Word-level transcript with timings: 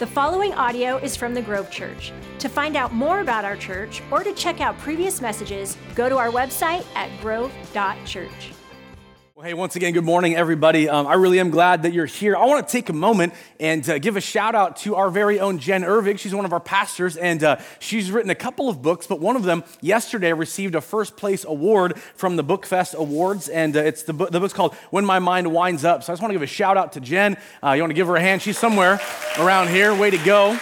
The 0.00 0.06
following 0.06 0.54
audio 0.54 0.96
is 0.96 1.14
from 1.14 1.34
the 1.34 1.42
Grove 1.42 1.70
Church. 1.70 2.14
To 2.38 2.48
find 2.48 2.74
out 2.74 2.94
more 2.94 3.20
about 3.20 3.44
our 3.44 3.54
church 3.54 4.00
or 4.10 4.24
to 4.24 4.32
check 4.32 4.62
out 4.62 4.78
previous 4.78 5.20
messages, 5.20 5.76
go 5.94 6.08
to 6.08 6.16
our 6.16 6.30
website 6.30 6.86
at 6.96 7.10
grove.church. 7.20 8.59
Hey, 9.42 9.54
once 9.54 9.74
again, 9.74 9.94
good 9.94 10.04
morning, 10.04 10.36
everybody. 10.36 10.86
Um, 10.86 11.06
I 11.06 11.14
really 11.14 11.40
am 11.40 11.48
glad 11.48 11.84
that 11.84 11.94
you're 11.94 12.04
here. 12.04 12.36
I 12.36 12.44
want 12.44 12.68
to 12.68 12.70
take 12.70 12.90
a 12.90 12.92
moment 12.92 13.32
and 13.58 13.88
uh, 13.88 13.98
give 13.98 14.18
a 14.18 14.20
shout 14.20 14.54
out 14.54 14.76
to 14.78 14.96
our 14.96 15.08
very 15.08 15.40
own 15.40 15.58
Jen 15.58 15.82
Irvig. 15.82 16.18
She's 16.18 16.34
one 16.34 16.44
of 16.44 16.52
our 16.52 16.60
pastors, 16.60 17.16
and 17.16 17.42
uh, 17.42 17.56
she's 17.78 18.10
written 18.12 18.30
a 18.30 18.34
couple 18.34 18.68
of 18.68 18.82
books, 18.82 19.06
but 19.06 19.18
one 19.18 19.36
of 19.36 19.44
them 19.44 19.64
yesterday 19.80 20.34
received 20.34 20.74
a 20.74 20.82
first 20.82 21.16
place 21.16 21.46
award 21.46 21.98
from 22.16 22.36
the 22.36 22.42
Book 22.42 22.66
Fest 22.66 22.94
Awards, 22.98 23.48
and 23.48 23.74
uh, 23.78 23.80
it's 23.80 24.02
the, 24.02 24.12
book, 24.12 24.30
the 24.30 24.40
book's 24.40 24.52
called 24.52 24.74
When 24.90 25.06
My 25.06 25.20
Mind 25.20 25.50
Winds 25.50 25.86
Up. 25.86 26.02
So 26.04 26.12
I 26.12 26.14
just 26.14 26.20
want 26.20 26.32
to 26.32 26.34
give 26.34 26.42
a 26.42 26.46
shout 26.46 26.76
out 26.76 26.92
to 26.92 27.00
Jen. 27.00 27.38
Uh, 27.64 27.72
you 27.72 27.82
want 27.82 27.92
to 27.92 27.94
give 27.94 28.08
her 28.08 28.16
a 28.16 28.20
hand? 28.20 28.42
She's 28.42 28.58
somewhere 28.58 29.00
around 29.38 29.68
here. 29.68 29.94
Way 29.94 30.10
to 30.10 30.18
go. 30.18 30.58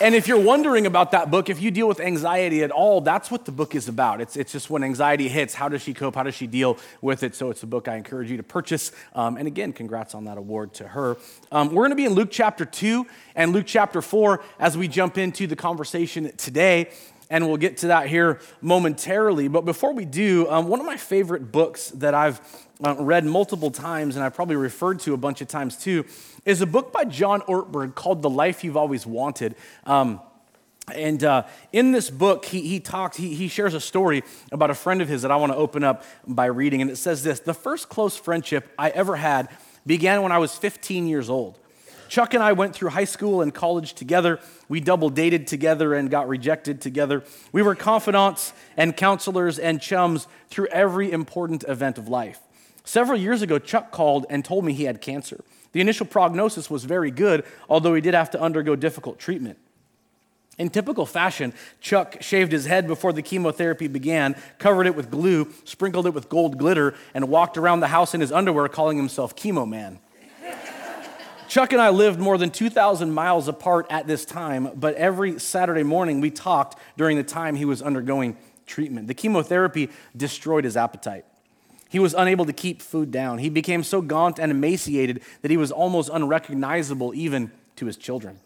And 0.00 0.12
if 0.16 0.26
you're 0.26 0.40
wondering 0.40 0.86
about 0.86 1.12
that 1.12 1.30
book, 1.30 1.48
if 1.48 1.62
you 1.62 1.70
deal 1.70 1.86
with 1.86 2.00
anxiety 2.00 2.64
at 2.64 2.72
all, 2.72 3.00
that's 3.00 3.30
what 3.30 3.44
the 3.44 3.52
book 3.52 3.76
is 3.76 3.86
about. 3.86 4.20
It's, 4.20 4.36
it's 4.36 4.50
just 4.50 4.68
when 4.68 4.82
anxiety 4.82 5.28
hits, 5.28 5.54
how 5.54 5.68
does 5.68 5.82
she 5.82 5.94
cope? 5.94 6.16
How 6.16 6.24
does 6.24 6.34
she 6.34 6.48
deal 6.48 6.78
with 7.00 7.22
it? 7.22 7.36
So 7.36 7.48
it's 7.50 7.62
a 7.62 7.66
book 7.68 7.86
I 7.86 7.94
encourage 7.94 8.28
you 8.28 8.36
to 8.36 8.42
purchase. 8.42 8.90
Um, 9.14 9.36
and 9.36 9.46
again, 9.46 9.72
congrats 9.72 10.16
on 10.16 10.24
that 10.24 10.36
award 10.36 10.74
to 10.74 10.88
her. 10.88 11.16
Um, 11.52 11.68
we're 11.68 11.82
going 11.82 11.90
to 11.90 11.96
be 11.96 12.06
in 12.06 12.12
Luke 12.12 12.30
chapter 12.32 12.64
2 12.64 13.06
and 13.36 13.52
Luke 13.52 13.66
chapter 13.68 14.02
4 14.02 14.42
as 14.58 14.76
we 14.76 14.88
jump 14.88 15.16
into 15.16 15.46
the 15.46 15.56
conversation 15.56 16.36
today. 16.36 16.90
And 17.30 17.46
we'll 17.46 17.56
get 17.56 17.76
to 17.78 17.86
that 17.86 18.08
here 18.08 18.40
momentarily. 18.60 19.46
But 19.46 19.64
before 19.64 19.92
we 19.92 20.04
do, 20.04 20.50
um, 20.50 20.66
one 20.66 20.80
of 20.80 20.86
my 20.86 20.96
favorite 20.96 21.52
books 21.52 21.90
that 21.90 22.14
I've 22.14 22.40
read 22.92 23.24
multiple 23.24 23.70
times 23.70 24.16
and 24.16 24.24
I've 24.24 24.34
probably 24.34 24.56
referred 24.56 25.00
to 25.00 25.14
a 25.14 25.16
bunch 25.16 25.40
of 25.40 25.48
times 25.48 25.76
too 25.76 26.04
is 26.44 26.60
a 26.60 26.66
book 26.66 26.92
by 26.92 27.04
John 27.04 27.40
Ortberg 27.42 27.94
called 27.94 28.22
The 28.22 28.30
Life 28.30 28.64
You've 28.64 28.76
Always 28.76 29.06
Wanted. 29.06 29.54
Um, 29.84 30.20
and 30.94 31.24
uh, 31.24 31.44
in 31.72 31.92
this 31.92 32.10
book, 32.10 32.44
he, 32.44 32.60
he 32.60 32.78
talks, 32.80 33.16
he, 33.16 33.34
he 33.34 33.48
shares 33.48 33.72
a 33.72 33.80
story 33.80 34.22
about 34.52 34.70
a 34.70 34.74
friend 34.74 35.00
of 35.00 35.08
his 35.08 35.22
that 35.22 35.30
I 35.30 35.36
want 35.36 35.52
to 35.52 35.56
open 35.56 35.82
up 35.82 36.04
by 36.26 36.46
reading. 36.46 36.82
And 36.82 36.90
it 36.90 36.96
says 36.96 37.22
this 37.22 37.40
The 37.40 37.54
first 37.54 37.88
close 37.88 38.16
friendship 38.16 38.70
I 38.78 38.90
ever 38.90 39.16
had 39.16 39.48
began 39.86 40.22
when 40.22 40.32
I 40.32 40.38
was 40.38 40.54
15 40.54 41.06
years 41.06 41.30
old. 41.30 41.58
Chuck 42.08 42.34
and 42.34 42.42
I 42.42 42.52
went 42.52 42.74
through 42.74 42.90
high 42.90 43.04
school 43.04 43.40
and 43.40 43.52
college 43.52 43.94
together. 43.94 44.38
We 44.68 44.80
double 44.80 45.08
dated 45.08 45.46
together 45.46 45.94
and 45.94 46.10
got 46.10 46.28
rejected 46.28 46.82
together. 46.82 47.24
We 47.50 47.62
were 47.62 47.74
confidants 47.74 48.52
and 48.76 48.94
counselors 48.94 49.58
and 49.58 49.80
chums 49.80 50.28
through 50.50 50.66
every 50.66 51.10
important 51.10 51.64
event 51.66 51.96
of 51.96 52.08
life. 52.08 52.43
Several 52.84 53.18
years 53.18 53.40
ago, 53.40 53.58
Chuck 53.58 53.90
called 53.90 54.26
and 54.28 54.44
told 54.44 54.64
me 54.64 54.74
he 54.74 54.84
had 54.84 55.00
cancer. 55.00 55.42
The 55.72 55.80
initial 55.80 56.06
prognosis 56.06 56.70
was 56.70 56.84
very 56.84 57.10
good, 57.10 57.44
although 57.68 57.94
he 57.94 58.00
did 58.00 58.14
have 58.14 58.30
to 58.32 58.40
undergo 58.40 58.76
difficult 58.76 59.18
treatment. 59.18 59.58
In 60.56 60.70
typical 60.70 61.04
fashion, 61.04 61.52
Chuck 61.80 62.18
shaved 62.20 62.52
his 62.52 62.66
head 62.66 62.86
before 62.86 63.12
the 63.12 63.22
chemotherapy 63.22 63.88
began, 63.88 64.36
covered 64.58 64.86
it 64.86 64.94
with 64.94 65.10
glue, 65.10 65.52
sprinkled 65.64 66.06
it 66.06 66.14
with 66.14 66.28
gold 66.28 66.58
glitter, 66.58 66.94
and 67.12 67.28
walked 67.28 67.56
around 67.56 67.80
the 67.80 67.88
house 67.88 68.14
in 68.14 68.20
his 68.20 68.30
underwear 68.30 68.68
calling 68.68 68.96
himself 68.96 69.34
Chemo 69.34 69.68
Man. 69.68 69.98
Chuck 71.48 71.72
and 71.72 71.82
I 71.82 71.88
lived 71.88 72.20
more 72.20 72.38
than 72.38 72.50
2,000 72.50 73.10
miles 73.10 73.48
apart 73.48 73.86
at 73.90 74.06
this 74.06 74.24
time, 74.24 74.70
but 74.76 74.94
every 74.94 75.40
Saturday 75.40 75.82
morning 75.82 76.20
we 76.20 76.30
talked 76.30 76.78
during 76.96 77.16
the 77.16 77.24
time 77.24 77.56
he 77.56 77.64
was 77.64 77.82
undergoing 77.82 78.36
treatment. 78.66 79.08
The 79.08 79.14
chemotherapy 79.14 79.90
destroyed 80.16 80.64
his 80.64 80.76
appetite. 80.76 81.24
He 81.94 82.00
was 82.00 82.12
unable 82.12 82.44
to 82.46 82.52
keep 82.52 82.82
food 82.82 83.12
down. 83.12 83.38
He 83.38 83.48
became 83.48 83.84
so 83.84 84.02
gaunt 84.02 84.40
and 84.40 84.50
emaciated 84.50 85.22
that 85.42 85.52
he 85.52 85.56
was 85.56 85.70
almost 85.70 86.10
unrecognizable 86.12 87.14
even 87.14 87.52
to 87.76 87.86
his 87.86 87.96
children. 87.96 88.40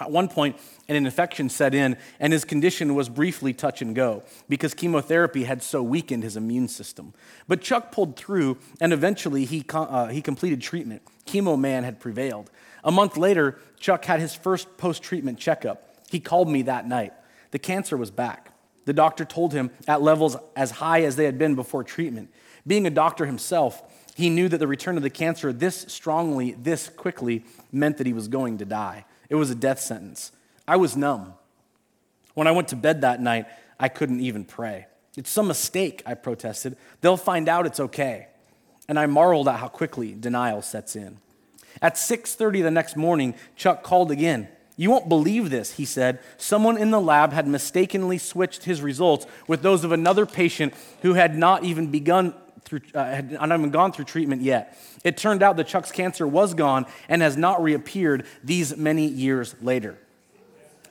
At 0.00 0.10
one 0.10 0.26
point, 0.26 0.56
an 0.88 0.96
infection 0.96 1.50
set 1.50 1.74
in, 1.74 1.98
and 2.18 2.32
his 2.32 2.46
condition 2.46 2.94
was 2.94 3.10
briefly 3.10 3.52
touch 3.52 3.82
and 3.82 3.94
go 3.94 4.22
because 4.48 4.72
chemotherapy 4.72 5.44
had 5.44 5.62
so 5.62 5.82
weakened 5.82 6.22
his 6.22 6.34
immune 6.34 6.66
system. 6.66 7.12
But 7.46 7.60
Chuck 7.60 7.92
pulled 7.92 8.16
through, 8.16 8.56
and 8.80 8.94
eventually 8.94 9.44
he, 9.44 9.66
uh, 9.68 10.06
he 10.06 10.22
completed 10.22 10.62
treatment. 10.62 11.02
Chemo 11.26 11.60
man 11.60 11.84
had 11.84 12.00
prevailed. 12.00 12.50
A 12.84 12.90
month 12.90 13.18
later, 13.18 13.58
Chuck 13.80 14.06
had 14.06 14.18
his 14.18 14.34
first 14.34 14.78
post 14.78 15.02
treatment 15.02 15.38
checkup. 15.38 15.94
He 16.08 16.20
called 16.20 16.48
me 16.48 16.62
that 16.62 16.88
night. 16.88 17.12
The 17.50 17.58
cancer 17.58 17.98
was 17.98 18.10
back. 18.10 18.48
The 18.86 18.94
doctor 18.94 19.26
told 19.26 19.52
him 19.52 19.70
at 19.86 20.00
levels 20.00 20.38
as 20.56 20.70
high 20.70 21.02
as 21.02 21.16
they 21.16 21.26
had 21.26 21.38
been 21.38 21.54
before 21.54 21.84
treatment. 21.84 22.30
Being 22.66 22.86
a 22.86 22.90
doctor 22.90 23.26
himself, 23.26 23.82
he 24.14 24.30
knew 24.30 24.48
that 24.48 24.58
the 24.58 24.66
return 24.66 24.96
of 24.96 25.02
the 25.02 25.10
cancer 25.10 25.52
this 25.52 25.86
strongly, 25.88 26.52
this 26.52 26.88
quickly, 26.88 27.44
meant 27.70 27.98
that 27.98 28.06
he 28.06 28.12
was 28.12 28.28
going 28.28 28.58
to 28.58 28.64
die. 28.64 29.04
It 29.28 29.36
was 29.36 29.50
a 29.50 29.54
death 29.54 29.80
sentence. 29.80 30.32
I 30.68 30.76
was 30.76 30.96
numb. 30.96 31.34
When 32.34 32.46
I 32.46 32.52
went 32.52 32.68
to 32.68 32.76
bed 32.76 33.00
that 33.00 33.20
night, 33.20 33.46
I 33.80 33.88
couldn't 33.88 34.20
even 34.20 34.44
pray. 34.44 34.86
It's 35.16 35.30
some 35.30 35.48
mistake, 35.48 36.02
I 36.06 36.14
protested. 36.14 36.76
They'll 37.00 37.16
find 37.16 37.48
out 37.48 37.66
it's 37.66 37.80
okay. 37.80 38.28
And 38.88 38.98
I 38.98 39.06
marveled 39.06 39.48
at 39.48 39.58
how 39.58 39.68
quickly 39.68 40.14
denial 40.14 40.62
sets 40.62 40.96
in. 40.96 41.18
At 41.80 41.96
6:30 41.96 42.62
the 42.62 42.70
next 42.70 42.96
morning, 42.96 43.34
Chuck 43.56 43.82
called 43.82 44.10
again. 44.10 44.48
You 44.76 44.90
won't 44.90 45.08
believe 45.08 45.50
this, 45.50 45.72
he 45.72 45.84
said. 45.84 46.18
Someone 46.38 46.78
in 46.78 46.90
the 46.90 47.00
lab 47.00 47.32
had 47.32 47.46
mistakenly 47.46 48.18
switched 48.18 48.64
his 48.64 48.80
results 48.80 49.26
with 49.46 49.62
those 49.62 49.84
of 49.84 49.92
another 49.92 50.26
patient 50.26 50.72
who 51.02 51.14
had 51.14 51.36
not 51.36 51.62
even 51.64 51.90
begun 51.90 52.34
through, 52.64 52.80
uh, 52.94 53.04
had 53.04 53.32
not 53.32 53.48
even 53.52 53.70
gone 53.70 53.92
through 53.92 54.06
treatment 54.06 54.42
yet. 54.42 54.78
It 55.04 55.16
turned 55.16 55.42
out 55.42 55.56
that 55.56 55.66
Chuck's 55.66 55.92
cancer 55.92 56.26
was 56.26 56.54
gone 56.54 56.86
and 57.08 57.22
has 57.22 57.36
not 57.36 57.62
reappeared 57.62 58.26
these 58.42 58.76
many 58.76 59.06
years 59.06 59.54
later. 59.60 59.98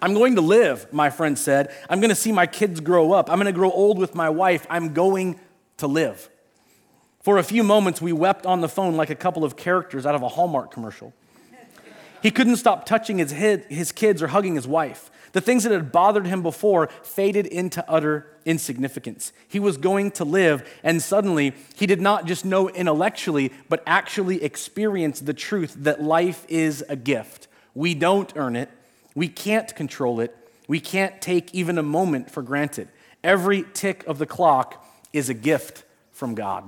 I'm 0.02 0.14
going 0.14 0.36
to 0.36 0.42
live, 0.42 0.92
my 0.92 1.10
friend 1.10 1.38
said. 1.38 1.74
I'm 1.90 2.00
going 2.00 2.10
to 2.10 2.16
see 2.16 2.32
my 2.32 2.48
kids 2.48 2.80
grow 2.80 3.12
up. 3.14 3.30
I'm 3.30 3.38
going 3.38 3.46
to 3.46 3.52
grow 3.52 3.72
old 3.72 4.00
with 4.00 4.16
my 4.16 4.30
wife. 4.30 4.66
I'm 4.70 4.94
going 4.94 5.40
to 5.78 5.88
live. 5.88 6.30
For 7.22 7.38
a 7.38 7.44
few 7.44 7.64
moments, 7.64 8.02
we 8.02 8.12
wept 8.12 8.48
on 8.48 8.62
the 8.62 8.68
phone 8.68 8.98
like 8.98 9.12
a 9.12 9.16
couple 9.16 9.44
of 9.44 9.56
characters 9.56 10.08
out 10.08 10.16
of 10.16 10.24
a 10.24 10.28
Hallmark 10.28 10.72
commercial. 10.72 11.14
He 12.24 12.32
couldn't 12.32 12.58
stop 12.58 12.86
touching 12.86 13.20
his, 13.20 13.32
his 13.32 13.92
kids 13.92 14.24
or 14.24 14.28
hugging 14.28 14.56
his 14.56 14.68
wife. 14.68 15.12
The 15.34 15.42
things 15.42 15.64
that 15.64 15.72
had 15.72 15.92
bothered 15.92 16.28
him 16.28 16.44
before 16.44 16.88
faded 17.04 17.46
into 17.46 17.90
utter 17.90 18.28
insignificance. 18.46 19.32
He 19.48 19.60
was 19.60 19.78
going 19.78 20.12
to 20.12 20.26
live, 20.26 20.68
and 20.84 21.02
suddenly 21.02 21.54
he 21.76 21.86
did 21.86 22.02
not 22.02 22.26
just 22.26 22.44
know 22.44 22.70
intellectually, 22.70 23.52
but 23.70 23.84
actually 23.86 24.44
experience 24.44 25.20
the 25.20 25.34
truth 25.34 25.76
that 25.80 26.02
life 26.02 26.46
is 26.50 26.84
a 26.90 26.96
gift. 26.96 27.48
We 27.74 27.94
don't 27.94 28.32
earn 28.36 28.56
it, 28.56 28.70
we 29.16 29.28
can't 29.28 29.74
control 29.76 30.20
it, 30.20 30.36
we 30.68 30.80
can't 30.80 31.22
take 31.22 31.54
even 31.54 31.78
a 31.78 31.84
moment 31.84 32.30
for 32.30 32.42
granted. 32.42 32.90
Every 33.24 33.64
tick 33.74 34.04
of 34.08 34.18
the 34.18 34.26
clock 34.26 34.86
is 35.14 35.30
a 35.30 35.34
gift 35.34 35.84
from 36.12 36.36
God. 36.36 36.64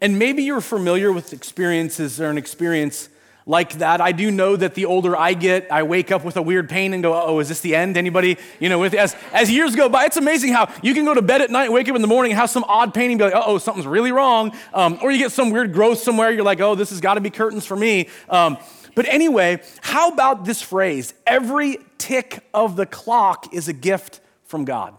And 0.00 0.18
maybe 0.18 0.42
you're 0.42 0.60
familiar 0.60 1.12
with 1.12 1.32
experiences 1.32 2.20
or 2.20 2.28
an 2.28 2.36
experience 2.36 3.08
like 3.46 3.74
that. 3.74 4.00
I 4.00 4.12
do 4.12 4.30
know 4.30 4.56
that 4.56 4.74
the 4.74 4.86
older 4.86 5.16
I 5.16 5.34
get, 5.34 5.70
I 5.70 5.82
wake 5.82 6.10
up 6.10 6.24
with 6.24 6.36
a 6.36 6.42
weird 6.42 6.68
pain 6.68 6.94
and 6.94 7.02
go, 7.02 7.14
oh, 7.14 7.40
is 7.40 7.48
this 7.48 7.60
the 7.60 7.74
end? 7.74 7.96
Anybody, 7.96 8.38
you 8.58 8.68
know, 8.68 8.78
with, 8.78 8.94
as, 8.94 9.14
as 9.32 9.50
years 9.50 9.76
go 9.76 9.88
by, 9.88 10.06
it's 10.06 10.16
amazing 10.16 10.52
how 10.52 10.72
you 10.82 10.94
can 10.94 11.04
go 11.04 11.12
to 11.12 11.22
bed 11.22 11.42
at 11.42 11.50
night, 11.50 11.70
wake 11.70 11.88
up 11.88 11.96
in 11.96 12.02
the 12.02 12.08
morning, 12.08 12.32
have 12.32 12.48
some 12.50 12.64
odd 12.64 12.94
pain 12.94 13.10
and 13.10 13.18
be 13.18 13.24
like, 13.24 13.34
oh, 13.36 13.58
something's 13.58 13.86
really 13.86 14.12
wrong. 14.12 14.56
Um, 14.72 14.98
or 15.02 15.10
you 15.10 15.18
get 15.18 15.32
some 15.32 15.50
weird 15.50 15.72
growth 15.72 15.98
somewhere, 15.98 16.30
you're 16.30 16.44
like, 16.44 16.60
oh, 16.60 16.74
this 16.74 16.90
has 16.90 17.00
got 17.00 17.14
to 17.14 17.20
be 17.20 17.30
curtains 17.30 17.66
for 17.66 17.76
me. 17.76 18.08
Um, 18.30 18.56
but 18.94 19.06
anyway, 19.08 19.62
how 19.82 20.10
about 20.10 20.44
this 20.44 20.62
phrase? 20.62 21.12
Every 21.26 21.78
tick 21.98 22.44
of 22.54 22.76
the 22.76 22.86
clock 22.86 23.52
is 23.52 23.68
a 23.68 23.72
gift 23.72 24.20
from 24.44 24.64
God. 24.64 24.94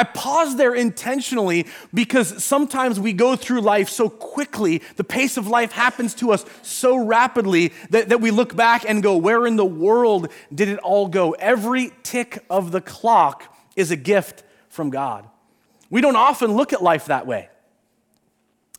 I 0.00 0.04
pause 0.04 0.56
there 0.56 0.74
intentionally 0.74 1.66
because 1.92 2.42
sometimes 2.42 2.98
we 2.98 3.12
go 3.12 3.36
through 3.36 3.60
life 3.60 3.90
so 3.90 4.08
quickly, 4.08 4.80
the 4.96 5.04
pace 5.04 5.36
of 5.36 5.46
life 5.46 5.72
happens 5.72 6.14
to 6.14 6.32
us 6.32 6.46
so 6.62 6.96
rapidly 6.96 7.74
that, 7.90 8.08
that 8.08 8.22
we 8.22 8.30
look 8.30 8.56
back 8.56 8.86
and 8.88 9.02
go, 9.02 9.18
Where 9.18 9.46
in 9.46 9.56
the 9.56 9.64
world 9.66 10.28
did 10.54 10.70
it 10.70 10.78
all 10.78 11.06
go? 11.06 11.32
Every 11.32 11.92
tick 12.02 12.42
of 12.48 12.72
the 12.72 12.80
clock 12.80 13.54
is 13.76 13.90
a 13.90 13.96
gift 13.96 14.42
from 14.70 14.88
God. 14.88 15.28
We 15.90 16.00
don't 16.00 16.16
often 16.16 16.52
look 16.52 16.72
at 16.72 16.82
life 16.82 17.04
that 17.06 17.26
way. 17.26 17.50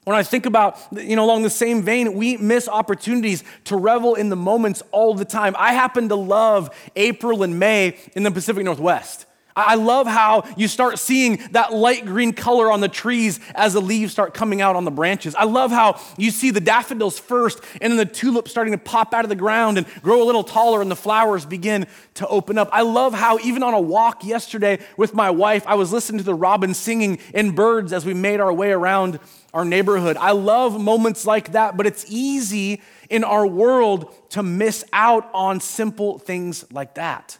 When 0.06 0.16
I 0.16 0.24
think 0.24 0.48
about, 0.48 0.80
you 0.92 1.16
know, 1.16 1.24
along 1.24 1.44
the 1.44 1.52
same 1.52 1.84
vein, 1.84 2.16
we 2.16 2.36
miss 2.38 2.68
opportunities 2.68 3.44
to 3.66 3.78
revel 3.78 4.16
in 4.16 4.30
the 4.30 4.36
moments 4.36 4.82
all 4.92 5.14
the 5.14 5.26
time. 5.26 5.56
I 5.60 5.74
happen 5.74 6.10
to 6.10 6.16
love 6.16 6.76
April 6.96 7.44
and 7.44 7.60
May 7.60 7.96
in 8.16 8.24
the 8.24 8.32
Pacific 8.32 8.64
Northwest. 8.66 9.28
I 9.56 9.76
love 9.76 10.08
how 10.08 10.44
you 10.58 10.68
start 10.68 11.00
seeing 11.00 11.38
that 11.52 11.74
light 11.74 12.06
green 12.06 12.34
color 12.34 12.72
on 12.72 12.82
the 12.82 12.88
trees 12.88 13.40
as 13.54 13.74
the 13.74 13.82
leaves 13.82 14.12
start 14.12 14.34
coming 14.34 14.62
out 14.62 14.76
on 14.76 14.86
the 14.86 14.92
branches. 14.92 15.36
I 15.36 15.44
love 15.44 15.72
how 15.72 16.00
you 16.18 16.32
see 16.32 16.52
the 16.52 16.62
daffodils 16.62 17.20
first 17.20 17.62
and 17.82 17.92
then 17.92 17.98
the 17.98 18.06
tulips 18.06 18.52
starting 18.52 18.72
to 18.72 18.78
pop 18.78 19.14
out 19.14 19.26
of 19.26 19.30
the 19.30 19.36
ground 19.36 19.78
and 19.78 19.88
grow 20.02 20.24
a 20.24 20.26
little 20.26 20.44
taller 20.44 20.82
and 20.82 20.90
the 20.90 20.96
flowers 20.96 21.46
begin 21.46 21.88
to 22.16 22.28
open 22.28 22.58
up. 22.58 22.70
I 22.72 22.82
love 22.82 23.14
how 23.14 23.40
even 23.40 23.64
on 23.64 23.74
a 23.74 23.82
walk 23.82 24.24
yesterday 24.24 24.80
with 24.98 25.14
my 25.14 25.30
wife, 25.30 25.66
I 25.68 25.76
was 25.76 25.92
listening 25.92 26.20
to 26.20 26.26
the 26.26 26.34
robins 26.34 26.78
singing 26.78 27.20
and 27.34 27.56
birds 27.56 27.94
as 27.94 28.06
we 28.06 28.14
made 28.14 28.40
our 28.40 28.54
way 28.54 28.72
around 28.72 29.20
our 29.54 29.66
neighborhood. 29.66 30.18
I 30.18 30.32
love 30.32 30.80
moments 30.80 31.26
like 31.26 31.52
that, 31.54 31.76
but 31.76 31.86
it's 31.86 32.06
easy 32.08 32.82
in 33.10 33.24
our 33.24 33.46
world 33.46 34.14
to 34.30 34.44
miss 34.44 34.86
out 34.94 35.30
on 35.34 35.60
simple 35.60 36.20
things 36.20 36.66
like 36.72 36.96
that. 36.96 37.38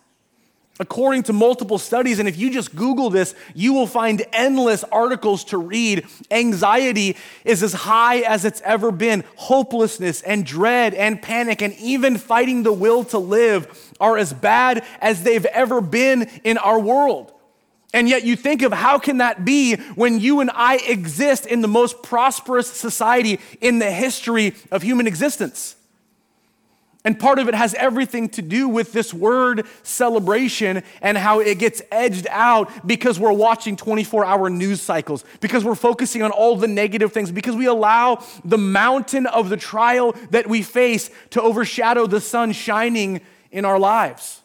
According 0.80 1.24
to 1.24 1.34
multiple 1.34 1.78
studies, 1.78 2.18
and 2.18 2.28
if 2.28 2.38
you 2.38 2.50
just 2.50 2.76
Google 2.76 3.10
this, 3.10 3.36
you 3.54 3.74
will 3.74 3.86
find 3.86 4.26
endless 4.34 4.84
articles 4.86 5.44
to 5.46 5.58
read. 5.58 6.08
Anxiety 6.32 7.18
is 7.46 7.62
as 7.62 7.74
high 7.74 8.20
as 8.20 8.46
it's 8.46 8.62
ever 8.62 8.92
been. 8.92 9.24
Hopelessness 9.36 10.22
and 10.22 10.46
dread 10.46 10.96
and 10.96 11.22
panic 11.22 11.62
and 11.62 11.76
even 11.76 12.18
fighting 12.18 12.64
the 12.64 12.74
will 12.74 13.04
to 13.06 13.20
live 13.20 13.92
are 14.00 14.18
as 14.18 14.34
bad 14.34 14.84
as 15.02 15.22
they've 15.22 15.46
ever 15.46 15.82
been 15.82 16.24
in 16.44 16.58
our 16.58 16.80
world. 16.80 17.32
And 17.94 18.08
yet 18.08 18.24
you 18.24 18.36
think 18.36 18.62
of 18.62 18.72
how 18.72 18.98
can 18.98 19.18
that 19.18 19.44
be 19.44 19.76
when 19.96 20.20
you 20.20 20.40
and 20.40 20.50
I 20.54 20.78
exist 20.78 21.46
in 21.46 21.62
the 21.62 21.68
most 21.68 22.02
prosperous 22.02 22.72
society 22.72 23.40
in 23.60 23.80
the 23.80 23.92
history 23.92 24.56
of 24.72 24.82
human 24.82 25.08
existence? 25.08 25.76
And 27.04 27.20
part 27.20 27.40
of 27.40 27.48
it 27.48 27.56
has 27.56 27.74
everything 27.74 28.30
to 28.30 28.44
do 28.44 28.70
with 28.70 28.94
this 28.94 29.12
word 29.12 29.66
celebration 29.82 30.84
and 31.02 31.18
how 31.18 31.40
it 31.40 31.58
gets 31.58 31.82
edged 31.92 32.28
out 32.30 32.86
because 32.86 33.20
we're 33.20 33.32
watching 33.34 33.76
24 33.76 34.24
hour 34.24 34.52
news 34.52 34.82
cycles, 34.82 35.26
because 35.40 35.66
we're 35.66 35.74
focusing 35.74 36.22
on 36.22 36.30
all 36.30 36.56
the 36.56 36.68
negative 36.68 37.12
things, 37.12 37.32
because 37.32 37.56
we 37.56 37.66
allow 37.66 38.24
the 38.46 38.58
mountain 38.58 39.26
of 39.26 39.50
the 39.50 39.58
trial 39.58 40.16
that 40.30 40.48
we 40.48 40.62
face 40.62 41.10
to 41.32 41.42
overshadow 41.42 42.06
the 42.06 42.22
sun 42.22 42.52
shining 42.52 43.22
in 43.52 43.66
our 43.66 43.80
lives. 43.80 44.42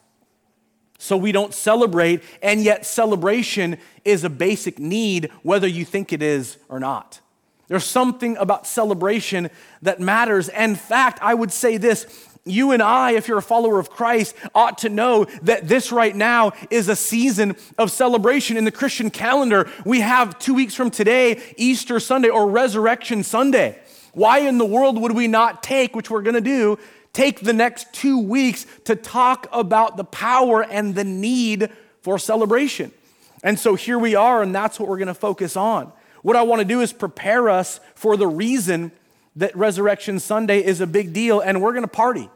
So 0.99 1.19
we 1.19 1.33
don't 1.33 1.53
celebrate, 1.53 2.23
and 2.43 2.63
yet 2.63 2.87
celebration 2.87 3.77
is 4.03 4.25
a 4.25 4.31
basic 4.31 4.79
need, 4.79 5.31
whether 5.43 5.67
you 5.67 5.85
think 5.85 6.11
it 6.11 6.23
is 6.23 6.57
or 6.71 6.81
not. 6.81 7.21
There's 7.69 7.85
something 7.85 8.37
about 8.37 8.67
celebration 8.67 9.51
that 9.83 10.01
matters. 10.01 10.49
In 10.49 10.77
fact, 10.77 11.19
I 11.21 11.35
would 11.35 11.53
say 11.53 11.77
this 11.77 12.26
you 12.47 12.73
and 12.73 12.83
I, 12.83 13.13
if 13.13 13.29
you're 13.29 13.39
a 13.39 13.43
follower 13.43 13.79
of 13.79 13.91
Christ, 13.91 14.35
ought 14.55 14.79
to 14.79 14.89
know 14.89 15.25
that 15.43 15.69
this 15.69 15.93
right 15.93 16.15
now 16.15 16.53
is 16.71 16.89
a 16.89 16.97
season 16.97 17.57
of 17.77 17.91
celebration 17.91 18.57
in 18.57 18.65
the 18.65 18.71
Christian 18.71 19.11
calendar. 19.11 19.69
We 19.85 20.01
have 20.01 20.39
two 20.39 20.55
weeks 20.55 20.75
from 20.75 20.91
today, 20.91 21.43
Easter 21.57 22.01
Sunday 22.01 22.29
or 22.29 22.49
Resurrection 22.49 23.23
Sunday. 23.23 23.79
Why 24.13 24.39
in 24.39 24.59
the 24.59 24.65
world 24.65 25.01
would 25.01 25.13
we 25.13 25.29
not 25.29 25.63
take, 25.63 25.95
which 25.95 26.11
we're 26.11 26.23
going 26.23 26.35
to 26.35 26.41
do, 26.41 26.79
take 27.13 27.41
the 27.41 27.53
next 27.53 27.93
two 27.93 28.19
weeks 28.19 28.65
to 28.85 28.97
talk 28.97 29.47
about 29.53 29.97
the 29.97 30.05
power 30.05 30.63
and 30.63 30.95
the 30.95 31.05
need 31.05 31.71
for 32.01 32.19
celebration? 32.19 32.93
And 33.43 33.59
so 33.59 33.75
here 33.75 33.99
we 33.99 34.15
are, 34.15 34.43
and 34.43 34.55
that's 34.55 34.81
what 34.81 34.89
we're 34.89 34.99
going 34.99 35.09
to 35.09 35.15
focus 35.15 35.57
on. 35.57 35.93
What 36.23 36.37
I 36.37 36.43
want 36.43 36.61
to 36.61 36.65
do 36.65 36.81
is 36.81 36.93
prepare 36.93 37.49
us 37.49 37.79
for 37.95 38.17
the 38.17 38.27
reason 38.27 38.93
that 39.37 39.55
Resurrection 39.55 40.19
Sunday 40.19 40.65
is 40.65 40.81
a 40.81 40.87
big 40.87 41.13
deal, 41.13 41.41
and 41.41 41.61
we're 41.61 41.73
going 41.73 41.83
to 41.83 41.89
party. 41.89 42.31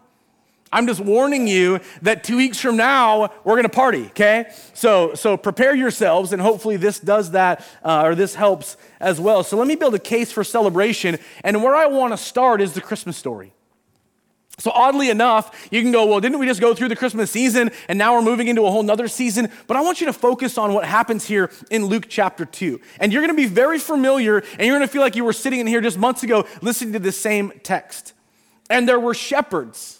I'm 0.72 0.87
just 0.87 1.00
warning 1.00 1.49
you 1.49 1.81
that 2.02 2.22
two 2.22 2.37
weeks 2.37 2.61
from 2.61 2.76
now, 2.76 3.32
we're 3.43 3.56
gonna 3.56 3.69
party, 3.69 4.06
okay? 4.06 4.52
So, 4.72 5.14
so 5.14 5.37
prepare 5.37 5.75
yourselves, 5.75 6.32
and 6.32 6.40
hopefully 6.40 6.76
this 6.76 7.00
does 7.00 7.32
that, 7.32 7.64
uh, 7.82 8.02
or 8.05 8.14
this 8.14 8.37
helps 8.37 8.76
as 9.00 9.20
well. 9.20 9.43
So 9.43 9.56
let 9.56 9.67
me 9.67 9.75
build 9.75 9.94
a 9.94 9.99
case 9.99 10.31
for 10.31 10.44
celebration, 10.44 11.19
and 11.43 11.62
where 11.62 11.75
I 11.75 11.87
wanna 11.87 12.17
start 12.17 12.61
is 12.61 12.75
the 12.75 12.81
Christmas 12.81 13.17
story. 13.17 13.52
So, 14.58 14.70
oddly 14.72 15.08
enough, 15.08 15.69
you 15.72 15.81
can 15.81 15.90
go, 15.90 16.05
well, 16.05 16.20
didn't 16.20 16.38
we 16.38 16.46
just 16.46 16.61
go 16.61 16.75
through 16.75 16.88
the 16.88 16.96
Christmas 16.96 17.31
season 17.31 17.70
and 17.88 17.99
now 17.99 18.14
we're 18.14 18.23
moving 18.23 18.46
into 18.46 18.66
a 18.66 18.70
whole 18.70 18.82
nother 18.82 19.08
season? 19.08 19.50
But 19.66 19.78
I 19.78 19.81
want 19.81 20.02
you 20.02 20.06
to 20.06 20.12
focus 20.12 20.58
on 20.58 20.75
what 20.75 20.84
happens 20.84 21.25
here 21.25 21.50
in 21.70 21.87
Luke 21.87 22.06
chapter 22.11 22.44
2. 22.44 22.78
And 22.99 23.11
you're 23.11 23.23
gonna 23.23 23.32
be 23.32 23.46
very 23.46 23.78
familiar 23.78 24.43
and 24.58 24.66
you're 24.66 24.75
gonna 24.75 24.87
feel 24.87 25.00
like 25.00 25.16
you 25.16 25.25
were 25.25 25.32
sitting 25.32 25.61
in 25.61 25.66
here 25.66 25.81
just 25.81 25.96
months 25.96 26.23
ago 26.23 26.46
listening 26.61 26.93
to 26.93 26.99
the 26.99 27.11
same 27.11 27.52
text. 27.62 28.12
And 28.69 28.87
there 28.87 29.00
were 29.00 29.14
shepherds 29.14 30.00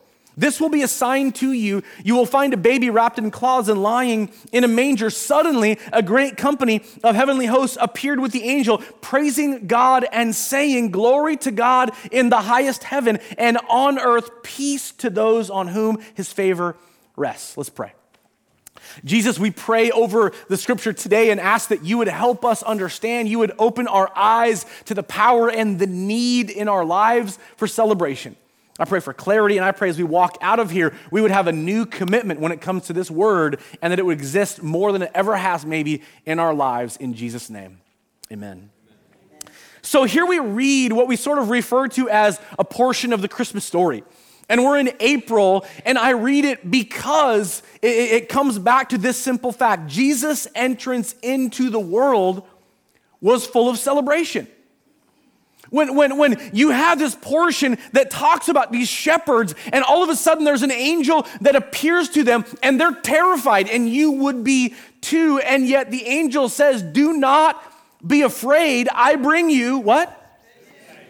This 0.37 0.61
will 0.61 0.69
be 0.69 0.81
a 0.81 0.87
sign 0.87 1.33
to 1.33 1.51
you. 1.51 1.83
You 2.03 2.15
will 2.15 2.25
find 2.25 2.53
a 2.53 2.57
baby 2.57 2.89
wrapped 2.89 3.19
in 3.19 3.31
cloths 3.31 3.67
and 3.67 3.83
lying 3.83 4.31
in 4.51 4.63
a 4.63 4.67
manger. 4.67 5.09
Suddenly, 5.09 5.77
a 5.91 6.01
great 6.01 6.37
company 6.37 6.83
of 7.03 7.15
heavenly 7.15 7.47
hosts 7.47 7.77
appeared 7.81 8.19
with 8.19 8.31
the 8.31 8.43
angel, 8.43 8.77
praising 9.01 9.67
God 9.67 10.05
and 10.11 10.33
saying, 10.33 10.91
Glory 10.91 11.35
to 11.37 11.51
God 11.51 11.91
in 12.11 12.29
the 12.29 12.41
highest 12.41 12.83
heaven, 12.83 13.19
and 13.37 13.57
on 13.69 13.99
earth, 13.99 14.43
peace 14.43 14.91
to 14.93 15.09
those 15.09 15.49
on 15.49 15.67
whom 15.67 15.97
his 16.13 16.31
favor 16.31 16.77
rests. 17.17 17.57
Let's 17.57 17.69
pray. 17.69 17.93
Jesus, 19.05 19.37
we 19.37 19.51
pray 19.51 19.91
over 19.91 20.31
the 20.47 20.57
scripture 20.57 20.93
today 20.93 21.29
and 21.29 21.39
ask 21.39 21.69
that 21.69 21.83
you 21.83 21.97
would 21.97 22.07
help 22.07 22.43
us 22.43 22.63
understand, 22.63 23.29
you 23.29 23.39
would 23.39 23.53
open 23.59 23.87
our 23.87 24.11
eyes 24.15 24.65
to 24.85 24.93
the 24.93 25.03
power 25.03 25.49
and 25.49 25.79
the 25.79 25.87
need 25.87 26.49
in 26.49 26.67
our 26.67 26.83
lives 26.83 27.37
for 27.57 27.67
celebration. 27.67 28.35
I 28.81 28.85
pray 28.85 28.99
for 28.99 29.13
clarity, 29.13 29.57
and 29.57 29.63
I 29.63 29.73
pray 29.73 29.89
as 29.89 29.99
we 29.99 30.03
walk 30.03 30.39
out 30.41 30.57
of 30.57 30.71
here, 30.71 30.91
we 31.11 31.21
would 31.21 31.29
have 31.29 31.45
a 31.45 31.51
new 31.51 31.85
commitment 31.85 32.39
when 32.39 32.51
it 32.51 32.61
comes 32.61 32.87
to 32.87 32.93
this 32.93 33.11
word, 33.11 33.59
and 33.79 33.91
that 33.91 33.99
it 33.99 34.05
would 34.07 34.17
exist 34.17 34.63
more 34.63 34.91
than 34.91 35.03
it 35.03 35.11
ever 35.13 35.35
has, 35.35 35.63
maybe, 35.67 36.01
in 36.25 36.39
our 36.39 36.51
lives. 36.51 36.97
In 36.97 37.13
Jesus' 37.13 37.51
name, 37.51 37.79
amen. 38.31 38.71
So 39.83 40.05
here 40.05 40.25
we 40.25 40.39
read 40.39 40.93
what 40.93 41.07
we 41.07 41.15
sort 41.15 41.37
of 41.37 41.51
refer 41.51 41.89
to 41.89 42.09
as 42.09 42.41
a 42.57 42.63
portion 42.63 43.13
of 43.13 43.21
the 43.21 43.27
Christmas 43.27 43.65
story. 43.65 44.03
And 44.49 44.63
we're 44.63 44.79
in 44.79 44.91
April, 44.99 45.63
and 45.85 45.99
I 45.99 46.13
read 46.13 46.43
it 46.43 46.71
because 46.71 47.61
it, 47.83 47.87
it 47.87 48.29
comes 48.29 48.57
back 48.57 48.89
to 48.89 48.97
this 48.97 49.15
simple 49.15 49.51
fact 49.51 49.91
Jesus' 49.91 50.47
entrance 50.55 51.13
into 51.21 51.69
the 51.69 51.79
world 51.79 52.47
was 53.21 53.45
full 53.45 53.69
of 53.69 53.77
celebration. 53.77 54.47
When, 55.71 55.95
when, 55.95 56.17
when 56.17 56.51
you 56.51 56.71
have 56.71 56.99
this 56.99 57.15
portion 57.15 57.77
that 57.93 58.11
talks 58.11 58.49
about 58.49 58.73
these 58.73 58.89
shepherds, 58.89 59.55
and 59.71 59.85
all 59.85 60.03
of 60.03 60.09
a 60.09 60.17
sudden 60.17 60.43
there's 60.43 60.63
an 60.63 60.71
angel 60.71 61.25
that 61.39 61.55
appears 61.55 62.09
to 62.09 62.23
them, 62.23 62.43
and 62.61 62.79
they're 62.79 62.93
terrified, 62.93 63.69
and 63.69 63.89
you 63.89 64.11
would 64.11 64.43
be 64.43 64.75
too. 64.99 65.39
And 65.39 65.65
yet 65.65 65.89
the 65.89 66.05
angel 66.05 66.49
says, 66.49 66.83
Do 66.83 67.13
not 67.13 67.63
be 68.05 68.21
afraid. 68.21 68.89
I 68.93 69.15
bring 69.15 69.49
you 69.49 69.77
what? 69.77 70.17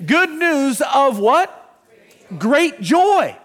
Good 0.05 0.29
news 0.29 0.81
of 0.81 1.17
what? 1.17 1.57
Great 2.37 2.81
joy. 2.81 3.35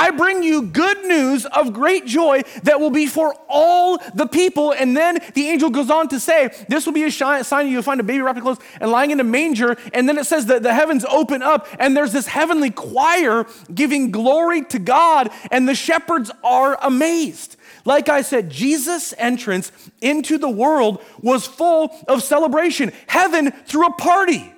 I 0.00 0.12
bring 0.12 0.42
you 0.42 0.62
good 0.62 1.04
news 1.04 1.44
of 1.44 1.74
great 1.74 2.06
joy 2.06 2.40
that 2.62 2.80
will 2.80 2.90
be 2.90 3.06
for 3.06 3.34
all 3.50 3.98
the 4.14 4.26
people. 4.26 4.72
And 4.72 4.96
then 4.96 5.18
the 5.34 5.48
angel 5.48 5.68
goes 5.68 5.90
on 5.90 6.08
to 6.08 6.18
say, 6.18 6.50
This 6.70 6.86
will 6.86 6.94
be 6.94 7.04
a 7.04 7.10
sign 7.10 7.68
you'll 7.68 7.82
find 7.82 8.00
a 8.00 8.02
baby 8.02 8.22
wrapped 8.22 8.38
in 8.38 8.42
clothes 8.42 8.60
and 8.80 8.90
lying 8.90 9.10
in 9.10 9.20
a 9.20 9.24
manger. 9.24 9.76
And 9.92 10.08
then 10.08 10.16
it 10.16 10.24
says 10.24 10.46
that 10.46 10.62
the 10.62 10.72
heavens 10.72 11.04
open 11.04 11.42
up, 11.42 11.68
and 11.78 11.94
there's 11.94 12.14
this 12.14 12.26
heavenly 12.26 12.70
choir 12.70 13.44
giving 13.74 14.10
glory 14.10 14.64
to 14.64 14.78
God, 14.78 15.28
and 15.50 15.68
the 15.68 15.74
shepherds 15.74 16.30
are 16.42 16.78
amazed. 16.80 17.56
Like 17.84 18.08
I 18.08 18.22
said, 18.22 18.48
Jesus' 18.48 19.12
entrance 19.18 19.70
into 20.00 20.38
the 20.38 20.48
world 20.48 21.04
was 21.20 21.46
full 21.46 21.94
of 22.08 22.22
celebration. 22.22 22.90
Heaven 23.06 23.52
threw 23.66 23.84
a 23.84 23.92
party. 23.92 24.54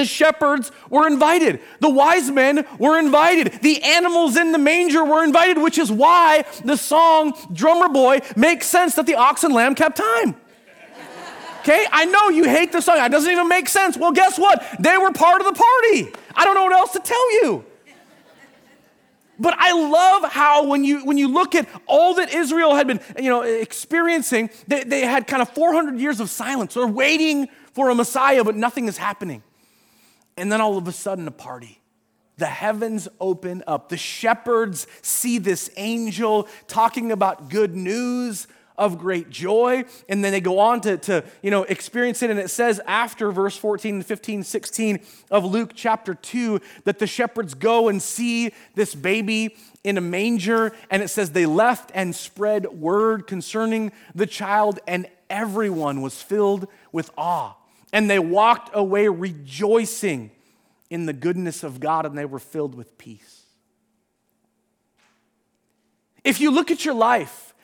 The 0.00 0.06
shepherds 0.06 0.72
were 0.88 1.06
invited. 1.06 1.60
The 1.80 1.90
wise 1.90 2.30
men 2.30 2.64
were 2.78 2.98
invited. 2.98 3.60
The 3.60 3.82
animals 3.82 4.34
in 4.34 4.50
the 4.50 4.56
manger 4.56 5.04
were 5.04 5.22
invited, 5.22 5.58
which 5.58 5.76
is 5.76 5.92
why 5.92 6.46
the 6.64 6.78
song 6.78 7.36
Drummer 7.52 7.90
Boy 7.90 8.20
makes 8.34 8.66
sense 8.66 8.94
that 8.94 9.04
the 9.04 9.16
ox 9.16 9.44
and 9.44 9.52
lamb 9.52 9.74
kept 9.74 9.98
time. 9.98 10.36
Okay, 11.58 11.84
I 11.92 12.06
know 12.06 12.30
you 12.30 12.44
hate 12.44 12.72
the 12.72 12.80
song. 12.80 12.96
It 12.96 13.12
doesn't 13.12 13.30
even 13.30 13.46
make 13.46 13.68
sense. 13.68 13.98
Well, 13.98 14.12
guess 14.12 14.38
what? 14.38 14.64
They 14.80 14.96
were 14.96 15.12
part 15.12 15.42
of 15.42 15.46
the 15.46 15.52
party. 15.52 16.18
I 16.34 16.46
don't 16.46 16.54
know 16.54 16.64
what 16.64 16.72
else 16.72 16.92
to 16.92 17.00
tell 17.00 17.32
you. 17.42 17.62
But 19.38 19.54
I 19.58 19.72
love 19.72 20.32
how 20.32 20.64
when 20.64 20.82
you 20.82 21.04
when 21.04 21.18
you 21.18 21.28
look 21.28 21.54
at 21.54 21.68
all 21.86 22.14
that 22.14 22.32
Israel 22.32 22.74
had 22.74 22.86
been 22.86 23.00
you 23.18 23.28
know 23.28 23.42
experiencing, 23.42 24.48
they, 24.66 24.82
they 24.82 25.00
had 25.02 25.26
kind 25.26 25.42
of 25.42 25.50
400 25.50 26.00
years 26.00 26.20
of 26.20 26.30
silence. 26.30 26.72
They're 26.72 26.86
waiting 26.86 27.48
for 27.74 27.90
a 27.90 27.94
Messiah, 27.94 28.44
but 28.44 28.56
nothing 28.56 28.88
is 28.88 28.96
happening. 28.96 29.42
And 30.40 30.50
then 30.50 30.60
all 30.60 30.78
of 30.78 30.88
a 30.88 30.92
sudden, 30.92 31.28
a 31.28 31.30
party. 31.32 31.80
The 32.38 32.46
heavens 32.46 33.06
open 33.20 33.62
up. 33.66 33.90
The 33.90 33.98
shepherds 33.98 34.86
see 35.02 35.36
this 35.38 35.68
angel 35.76 36.48
talking 36.66 37.12
about 37.12 37.50
good 37.50 37.76
news 37.76 38.46
of 38.78 38.96
great 38.96 39.28
joy. 39.28 39.84
And 40.08 40.24
then 40.24 40.32
they 40.32 40.40
go 40.40 40.58
on 40.58 40.80
to, 40.80 40.96
to 40.96 41.22
you 41.42 41.50
know, 41.50 41.64
experience 41.64 42.22
it. 42.22 42.30
And 42.30 42.40
it 42.40 42.48
says 42.48 42.80
after 42.86 43.30
verse 43.30 43.58
14 43.58 43.96
and 43.96 44.06
15, 44.06 44.42
16 44.42 45.00
of 45.30 45.44
Luke 45.44 45.72
chapter 45.74 46.14
2 46.14 46.62
that 46.84 46.98
the 46.98 47.06
shepherds 47.06 47.52
go 47.52 47.88
and 47.88 48.00
see 48.00 48.54
this 48.74 48.94
baby 48.94 49.54
in 49.84 49.98
a 49.98 50.00
manger. 50.00 50.72
And 50.90 51.02
it 51.02 51.08
says 51.08 51.32
they 51.32 51.44
left 51.44 51.90
and 51.92 52.16
spread 52.16 52.66
word 52.72 53.26
concerning 53.26 53.92
the 54.14 54.26
child, 54.26 54.78
and 54.88 55.06
everyone 55.28 56.00
was 56.00 56.22
filled 56.22 56.66
with 56.90 57.10
awe. 57.18 57.59
And 57.92 58.08
they 58.08 58.18
walked 58.18 58.70
away 58.72 59.08
rejoicing 59.08 60.30
in 60.90 61.06
the 61.06 61.12
goodness 61.12 61.62
of 61.62 61.80
God, 61.80 62.06
and 62.06 62.16
they 62.16 62.24
were 62.24 62.38
filled 62.38 62.74
with 62.74 62.98
peace. 62.98 63.42
If 66.24 66.40
you 66.40 66.50
look 66.50 66.70
at 66.70 66.84
your 66.84 66.94
life, 66.94 67.54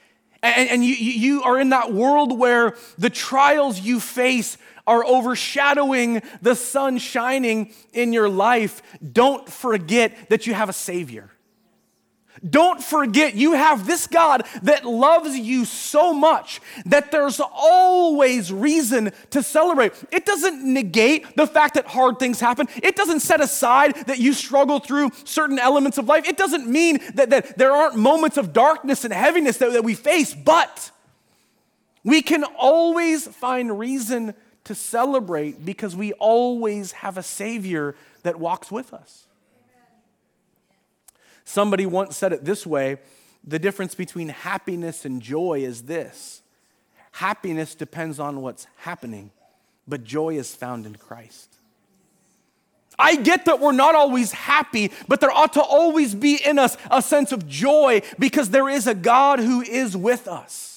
and, 0.42 0.68
and 0.70 0.84
you, 0.84 0.94
you 0.94 1.42
are 1.42 1.58
in 1.58 1.70
that 1.70 1.92
world 1.92 2.38
where 2.38 2.76
the 2.98 3.10
trials 3.10 3.80
you 3.80 4.00
face 4.00 4.56
are 4.86 5.04
overshadowing 5.04 6.22
the 6.40 6.54
sun 6.54 6.98
shining 6.98 7.72
in 7.92 8.12
your 8.12 8.28
life. 8.28 8.82
Don't 9.12 9.48
forget 9.48 10.28
that 10.30 10.46
you 10.46 10.54
have 10.54 10.68
a 10.68 10.72
Savior. 10.72 11.30
Don't 12.48 12.82
forget, 12.82 13.34
you 13.34 13.52
have 13.54 13.86
this 13.86 14.06
God 14.06 14.46
that 14.62 14.84
loves 14.84 15.36
you 15.36 15.64
so 15.64 16.12
much 16.12 16.60
that 16.84 17.10
there's 17.10 17.40
always 17.40 18.52
reason 18.52 19.12
to 19.30 19.42
celebrate. 19.42 19.92
It 20.12 20.26
doesn't 20.26 20.62
negate 20.62 21.36
the 21.36 21.46
fact 21.46 21.74
that 21.74 21.86
hard 21.86 22.18
things 22.18 22.40
happen. 22.40 22.68
It 22.82 22.96
doesn't 22.96 23.20
set 23.20 23.40
aside 23.40 23.94
that 24.06 24.18
you 24.18 24.32
struggle 24.32 24.80
through 24.80 25.10
certain 25.24 25.58
elements 25.58 25.98
of 25.98 26.06
life. 26.06 26.28
It 26.28 26.36
doesn't 26.36 26.66
mean 26.66 26.98
that, 27.14 27.30
that 27.30 27.56
there 27.56 27.72
aren't 27.72 27.96
moments 27.96 28.36
of 28.36 28.52
darkness 28.52 29.04
and 29.04 29.12
heaviness 29.12 29.56
that, 29.58 29.72
that 29.72 29.84
we 29.84 29.94
face, 29.94 30.34
but 30.34 30.90
we 32.04 32.22
can 32.22 32.44
always 32.44 33.26
find 33.26 33.78
reason 33.78 34.34
to 34.64 34.74
celebrate 34.74 35.64
because 35.64 35.96
we 35.96 36.12
always 36.14 36.92
have 36.92 37.16
a 37.16 37.22
Savior 37.22 37.94
that 38.22 38.38
walks 38.38 38.70
with 38.70 38.92
us. 38.92 39.25
Somebody 41.46 41.86
once 41.86 42.16
said 42.16 42.32
it 42.32 42.44
this 42.44 42.66
way 42.66 42.98
the 43.46 43.60
difference 43.60 43.94
between 43.94 44.28
happiness 44.28 45.04
and 45.04 45.22
joy 45.22 45.60
is 45.60 45.82
this 45.82 46.42
happiness 47.12 47.74
depends 47.74 48.20
on 48.20 48.42
what's 48.42 48.66
happening, 48.78 49.30
but 49.88 50.04
joy 50.04 50.36
is 50.36 50.54
found 50.54 50.84
in 50.84 50.96
Christ. 50.96 51.54
I 52.98 53.16
get 53.16 53.46
that 53.46 53.60
we're 53.60 53.72
not 53.72 53.94
always 53.94 54.32
happy, 54.32 54.90
but 55.08 55.20
there 55.20 55.30
ought 55.30 55.54
to 55.54 55.62
always 55.62 56.14
be 56.14 56.38
in 56.44 56.58
us 56.58 56.76
a 56.90 57.00
sense 57.00 57.32
of 57.32 57.46
joy 57.46 58.02
because 58.18 58.50
there 58.50 58.68
is 58.68 58.86
a 58.86 58.94
God 58.94 59.38
who 59.38 59.62
is 59.62 59.96
with 59.96 60.28
us. 60.28 60.75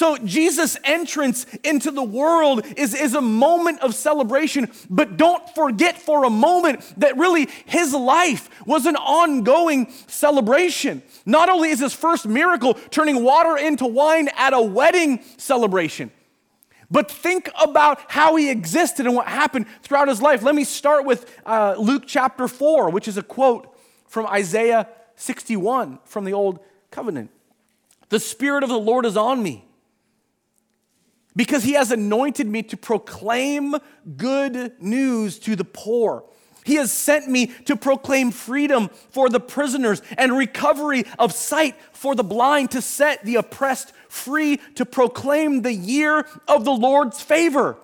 So, 0.00 0.16
Jesus' 0.16 0.78
entrance 0.82 1.44
into 1.62 1.90
the 1.90 2.02
world 2.02 2.64
is, 2.78 2.94
is 2.94 3.12
a 3.12 3.20
moment 3.20 3.80
of 3.80 3.94
celebration, 3.94 4.70
but 4.88 5.18
don't 5.18 5.46
forget 5.54 6.00
for 6.00 6.24
a 6.24 6.30
moment 6.30 6.94
that 6.96 7.18
really 7.18 7.50
his 7.66 7.92
life 7.92 8.48
was 8.66 8.86
an 8.86 8.96
ongoing 8.96 9.92
celebration. 10.06 11.02
Not 11.26 11.50
only 11.50 11.68
is 11.68 11.80
his 11.80 11.92
first 11.92 12.26
miracle 12.26 12.78
turning 12.88 13.22
water 13.22 13.58
into 13.58 13.84
wine 13.84 14.30
at 14.38 14.54
a 14.54 14.62
wedding 14.62 15.22
celebration, 15.36 16.10
but 16.90 17.10
think 17.10 17.50
about 17.62 18.00
how 18.08 18.36
he 18.36 18.48
existed 18.48 19.04
and 19.04 19.14
what 19.14 19.26
happened 19.26 19.66
throughout 19.82 20.08
his 20.08 20.22
life. 20.22 20.42
Let 20.42 20.54
me 20.54 20.64
start 20.64 21.04
with 21.04 21.30
uh, 21.44 21.74
Luke 21.78 22.04
chapter 22.06 22.48
4, 22.48 22.88
which 22.88 23.06
is 23.06 23.18
a 23.18 23.22
quote 23.22 23.78
from 24.08 24.26
Isaiah 24.28 24.88
61 25.16 25.98
from 26.06 26.24
the 26.24 26.32
Old 26.32 26.58
Covenant. 26.90 27.30
The 28.08 28.18
Spirit 28.18 28.62
of 28.62 28.70
the 28.70 28.78
Lord 28.78 29.04
is 29.04 29.18
on 29.18 29.42
me 29.42 29.66
because 31.36 31.62
he 31.62 31.72
has 31.72 31.90
anointed 31.90 32.46
me 32.46 32.62
to 32.64 32.76
proclaim 32.76 33.76
good 34.16 34.72
news 34.80 35.38
to 35.40 35.56
the 35.56 35.64
poor. 35.64 36.24
He 36.64 36.74
has 36.74 36.92
sent 36.92 37.28
me 37.28 37.46
to 37.64 37.76
proclaim 37.76 38.30
freedom 38.30 38.90
for 39.10 39.28
the 39.28 39.40
prisoners 39.40 40.02
and 40.18 40.36
recovery 40.36 41.04
of 41.18 41.32
sight 41.32 41.74
for 41.92 42.14
the 42.14 42.24
blind, 42.24 42.72
to 42.72 42.82
set 42.82 43.24
the 43.24 43.36
oppressed 43.36 43.92
free, 44.08 44.58
to 44.74 44.84
proclaim 44.84 45.62
the 45.62 45.72
year 45.72 46.26
of 46.46 46.64
the 46.64 46.72
Lord's 46.72 47.20
favor. 47.20 47.78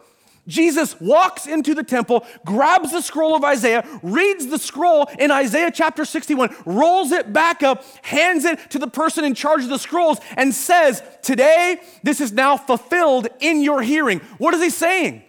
Jesus 0.47 1.01
walks 1.01 1.47
into 1.47 1.75
the 1.75 1.83
temple, 1.83 2.25
grabs 2.45 2.93
the 2.93 3.01
scroll 3.01 3.35
of 3.35 3.45
Isaiah, 3.45 3.87
reads 4.03 4.47
the 4.47 4.59
scroll 4.59 5.09
in 5.19 5.31
Isaiah 5.31 5.71
chapter 5.73 6.05
61, 6.05 6.55
rolls 6.65 7.13
it 7.13 7.33
back 7.33 7.63
up, 7.63 7.85
hands 8.03 8.45
it 8.45 8.71
to 8.71 8.79
the 8.79 8.87
person 8.87 9.25
in 9.25 9.35
charge 9.35 9.63
of 9.63 9.69
the 9.69 9.79
scrolls, 9.79 10.19
and 10.37 10.55
says, 10.55 11.03
Today, 11.23 11.81
this 12.03 12.21
is 12.21 12.33
now 12.33 12.57
fulfilled 12.57 13.29
in 13.41 13.63
your 13.63 13.83
hearing. 13.83 14.21
What 14.39 14.55
is 14.55 14.63
he 14.63 14.71
saying? 14.71 15.25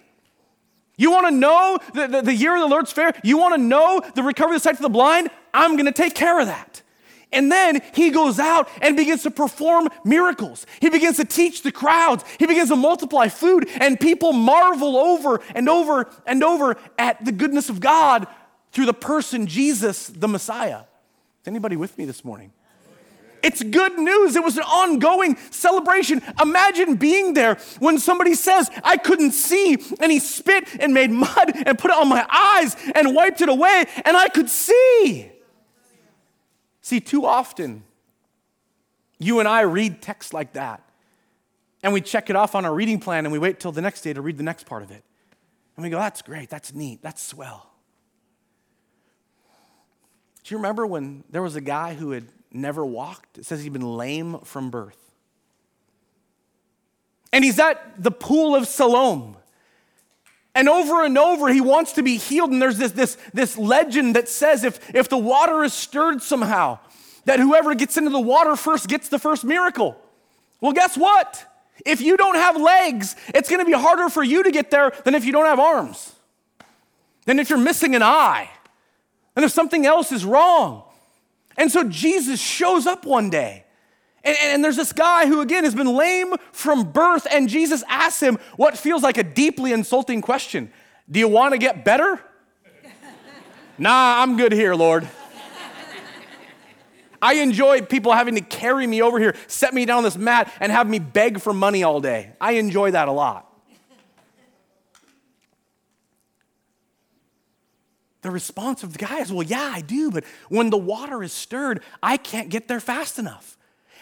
You 0.97 1.11
want 1.11 1.27
to 1.27 1.31
know 1.31 1.77
the, 1.93 2.07
the, 2.07 2.21
the 2.23 2.33
year 2.33 2.55
of 2.55 2.61
the 2.61 2.67
Lord's 2.67 2.91
fair? 2.91 3.13
You 3.23 3.37
want 3.37 3.53
to 3.53 3.61
know 3.61 4.01
the 4.15 4.23
recovery 4.23 4.55
of 4.55 4.61
the 4.61 4.69
sight 4.69 4.77
for 4.77 4.83
the 4.83 4.89
blind? 4.89 5.29
I'm 5.53 5.73
going 5.73 5.85
to 5.85 5.91
take 5.91 6.15
care 6.15 6.39
of 6.39 6.47
that. 6.47 6.76
And 7.31 7.51
then 7.51 7.81
he 7.93 8.09
goes 8.09 8.39
out 8.39 8.69
and 8.81 8.95
begins 8.95 9.23
to 9.23 9.31
perform 9.31 9.89
miracles. 10.05 10.65
He 10.79 10.89
begins 10.89 11.17
to 11.17 11.25
teach 11.25 11.61
the 11.61 11.71
crowds. 11.71 12.23
He 12.39 12.45
begins 12.47 12.69
to 12.69 12.75
multiply 12.75 13.27
food, 13.27 13.67
and 13.79 13.99
people 13.99 14.31
marvel 14.31 14.95
over 14.95 15.41
and 15.53 15.67
over 15.67 16.09
and 16.25 16.43
over 16.43 16.77
at 16.97 17.23
the 17.25 17.31
goodness 17.31 17.69
of 17.69 17.79
God 17.79 18.27
through 18.71 18.85
the 18.85 18.93
person 18.93 19.47
Jesus, 19.47 20.07
the 20.07 20.27
Messiah. 20.27 20.81
Is 21.41 21.47
anybody 21.47 21.75
with 21.75 21.97
me 21.97 22.05
this 22.05 22.23
morning? 22.23 22.51
It's 23.43 23.61
good 23.61 23.97
news. 23.97 24.35
It 24.35 24.43
was 24.43 24.57
an 24.57 24.63
ongoing 24.63 25.37
celebration. 25.51 26.21
Imagine 26.41 26.95
being 26.95 27.33
there 27.33 27.55
when 27.79 27.99
somebody 27.99 28.33
says, 28.33 28.69
I 28.83 28.97
couldn't 28.97 29.31
see, 29.31 29.77
and 29.99 30.11
he 30.11 30.19
spit 30.19 30.67
and 30.79 30.93
made 30.93 31.11
mud 31.25 31.53
and 31.65 31.77
put 31.77 31.91
it 31.91 31.97
on 31.97 32.09
my 32.09 32.25
eyes 32.29 32.75
and 32.95 33.15
wiped 33.15 33.41
it 33.41 33.49
away, 33.49 33.85
and 34.05 34.17
I 34.17 34.29
could 34.29 34.49
see. 34.49 35.31
See, 36.87 37.01
too 37.01 37.25
often, 37.25 37.83
you 39.19 39.41
and 39.41 39.47
I 39.49 39.59
read 39.63 40.01
texts 40.01 40.31
like 40.31 40.53
that, 40.53 40.81
and 41.83 41.91
we 41.91 41.99
check 41.99 42.29
it 42.29 42.37
off 42.37 42.55
on 42.55 42.63
our 42.63 42.73
reading 42.73 43.01
plan, 43.01 43.25
and 43.25 43.33
we 43.33 43.37
wait 43.37 43.59
till 43.59 43.73
the 43.73 43.81
next 43.81 44.03
day 44.03 44.13
to 44.13 44.21
read 44.21 44.37
the 44.37 44.43
next 44.43 44.65
part 44.65 44.83
of 44.83 44.91
it. 44.91 45.03
And 45.75 45.83
we 45.83 45.89
go, 45.89 45.97
that's 45.97 46.21
great, 46.21 46.49
that's 46.49 46.73
neat, 46.73 47.01
that's 47.01 47.21
swell. 47.21 47.73
Do 50.45 50.53
you 50.53 50.59
remember 50.59 50.87
when 50.87 51.25
there 51.29 51.41
was 51.41 51.57
a 51.57 51.61
guy 51.61 51.93
who 51.93 52.11
had 52.11 52.29
never 52.53 52.85
walked? 52.85 53.37
It 53.37 53.45
says 53.45 53.63
he'd 53.63 53.73
been 53.73 53.97
lame 53.97 54.39
from 54.45 54.69
birth. 54.69 55.11
And 57.33 57.43
he's 57.43 57.59
at 57.59 58.01
the 58.01 58.11
pool 58.11 58.55
of 58.55 58.65
Siloam. 58.65 59.35
And 60.57 60.67
over 60.67 61.05
and 61.05 61.19
over, 61.19 61.49
he 61.49 61.61
wants 61.61 61.91
to 61.93 62.01
be 62.01 62.17
healed. 62.17 62.49
And 62.49 62.59
there's 62.59 62.79
this, 62.79 62.91
this, 62.91 63.15
this 63.31 63.59
legend 63.59 64.15
that 64.15 64.27
says 64.27 64.63
if, 64.63 64.79
if 64.95 65.07
the 65.07 65.17
water 65.17 65.63
is 65.63 65.71
stirred 65.71 66.23
somehow, 66.23 66.79
that 67.25 67.39
whoever 67.39 67.75
gets 67.75 67.95
into 67.95 68.09
the 68.09 68.19
water 68.19 68.55
first 68.55 68.87
gets 68.87 69.07
the 69.07 69.19
first 69.19 69.43
miracle. 69.43 69.95
Well, 70.59 70.73
guess 70.73 70.97
what? 70.97 71.45
If 71.85 72.01
you 72.01 72.17
don't 72.17 72.37
have 72.37 72.59
legs, 72.59 73.15
it's 73.35 73.49
to 73.49 73.65
be 73.65 73.71
harder 73.71 74.09
for 74.09 74.23
you 74.23 74.41
to 74.41 74.49
get 74.49 74.71
there 74.71 74.91
than 75.05 75.13
if 75.13 75.25
you 75.25 75.31
don't 75.31 75.45
have 75.45 75.59
arms, 75.59 76.11
than 77.25 77.37
if 77.37 77.51
you're 77.51 77.59
missing 77.59 77.93
an 77.93 78.01
eye, 78.01 78.49
and 79.35 79.45
if 79.45 79.51
something 79.51 79.85
else 79.85 80.11
is 80.11 80.25
wrong. 80.25 80.81
And 81.55 81.71
so 81.71 81.83
Jesus 81.83 82.41
shows 82.41 82.87
up 82.87 83.05
one 83.05 83.29
day 83.29 83.63
and, 84.27 84.37
and, 84.41 84.63
there's 84.63 84.75
this 84.75 84.93
guy 84.93 85.25
who, 85.27 85.41
again, 85.41 85.63
has 85.63 85.73
been 85.73 85.87
lame 85.87 86.33
from 86.51 86.91
birth, 86.91 87.25
and 87.31 87.47
Jesus 87.47 87.83
asks 87.87 88.21
him 88.21 88.37
what 88.55 88.77
feels 88.77 89.01
like 89.01 89.17
a 89.17 89.23
deeply 89.23 89.71
insulting 89.71 90.21
question 90.21 90.71
Do 91.09 91.19
you 91.19 91.27
want 91.27 91.53
to 91.53 91.57
get 91.57 91.85
better? 91.85 92.19
nah, 93.77 94.21
I'm 94.21 94.37
good 94.37 94.51
here, 94.51 94.75
Lord. 94.75 95.07
I 97.21 97.35
enjoy 97.35 97.81
people 97.81 98.11
having 98.11 98.35
to 98.35 98.41
carry 98.41 98.85
me 98.85 99.01
over 99.01 99.19
here, 99.19 99.35
set 99.47 99.73
me 99.73 99.85
down 99.85 100.03
this 100.03 100.17
mat, 100.17 100.53
and 100.59 100.71
have 100.71 100.87
me 100.87 100.99
beg 100.99 101.41
for 101.41 101.51
money 101.51 101.83
all 101.83 101.99
day. 101.99 102.33
I 102.39 102.53
enjoy 102.53 102.91
that 102.91 103.07
a 103.07 103.11
lot. 103.11 103.45
The 108.21 108.31
response 108.31 108.83
of 108.83 108.93
the 108.93 108.99
guy 108.99 109.19
is, 109.19 109.31
Well, 109.31 109.43
yeah, 109.43 109.71
I 109.73 109.81
do, 109.81 110.11
but 110.11 110.25
when 110.49 110.69
the 110.69 110.77
water 110.77 111.23
is 111.23 111.31
stirred, 111.31 111.81
I 112.03 112.17
can't 112.17 112.49
get 112.49 112.67
there 112.67 112.79
fast 112.79 113.19
enough. 113.19 113.56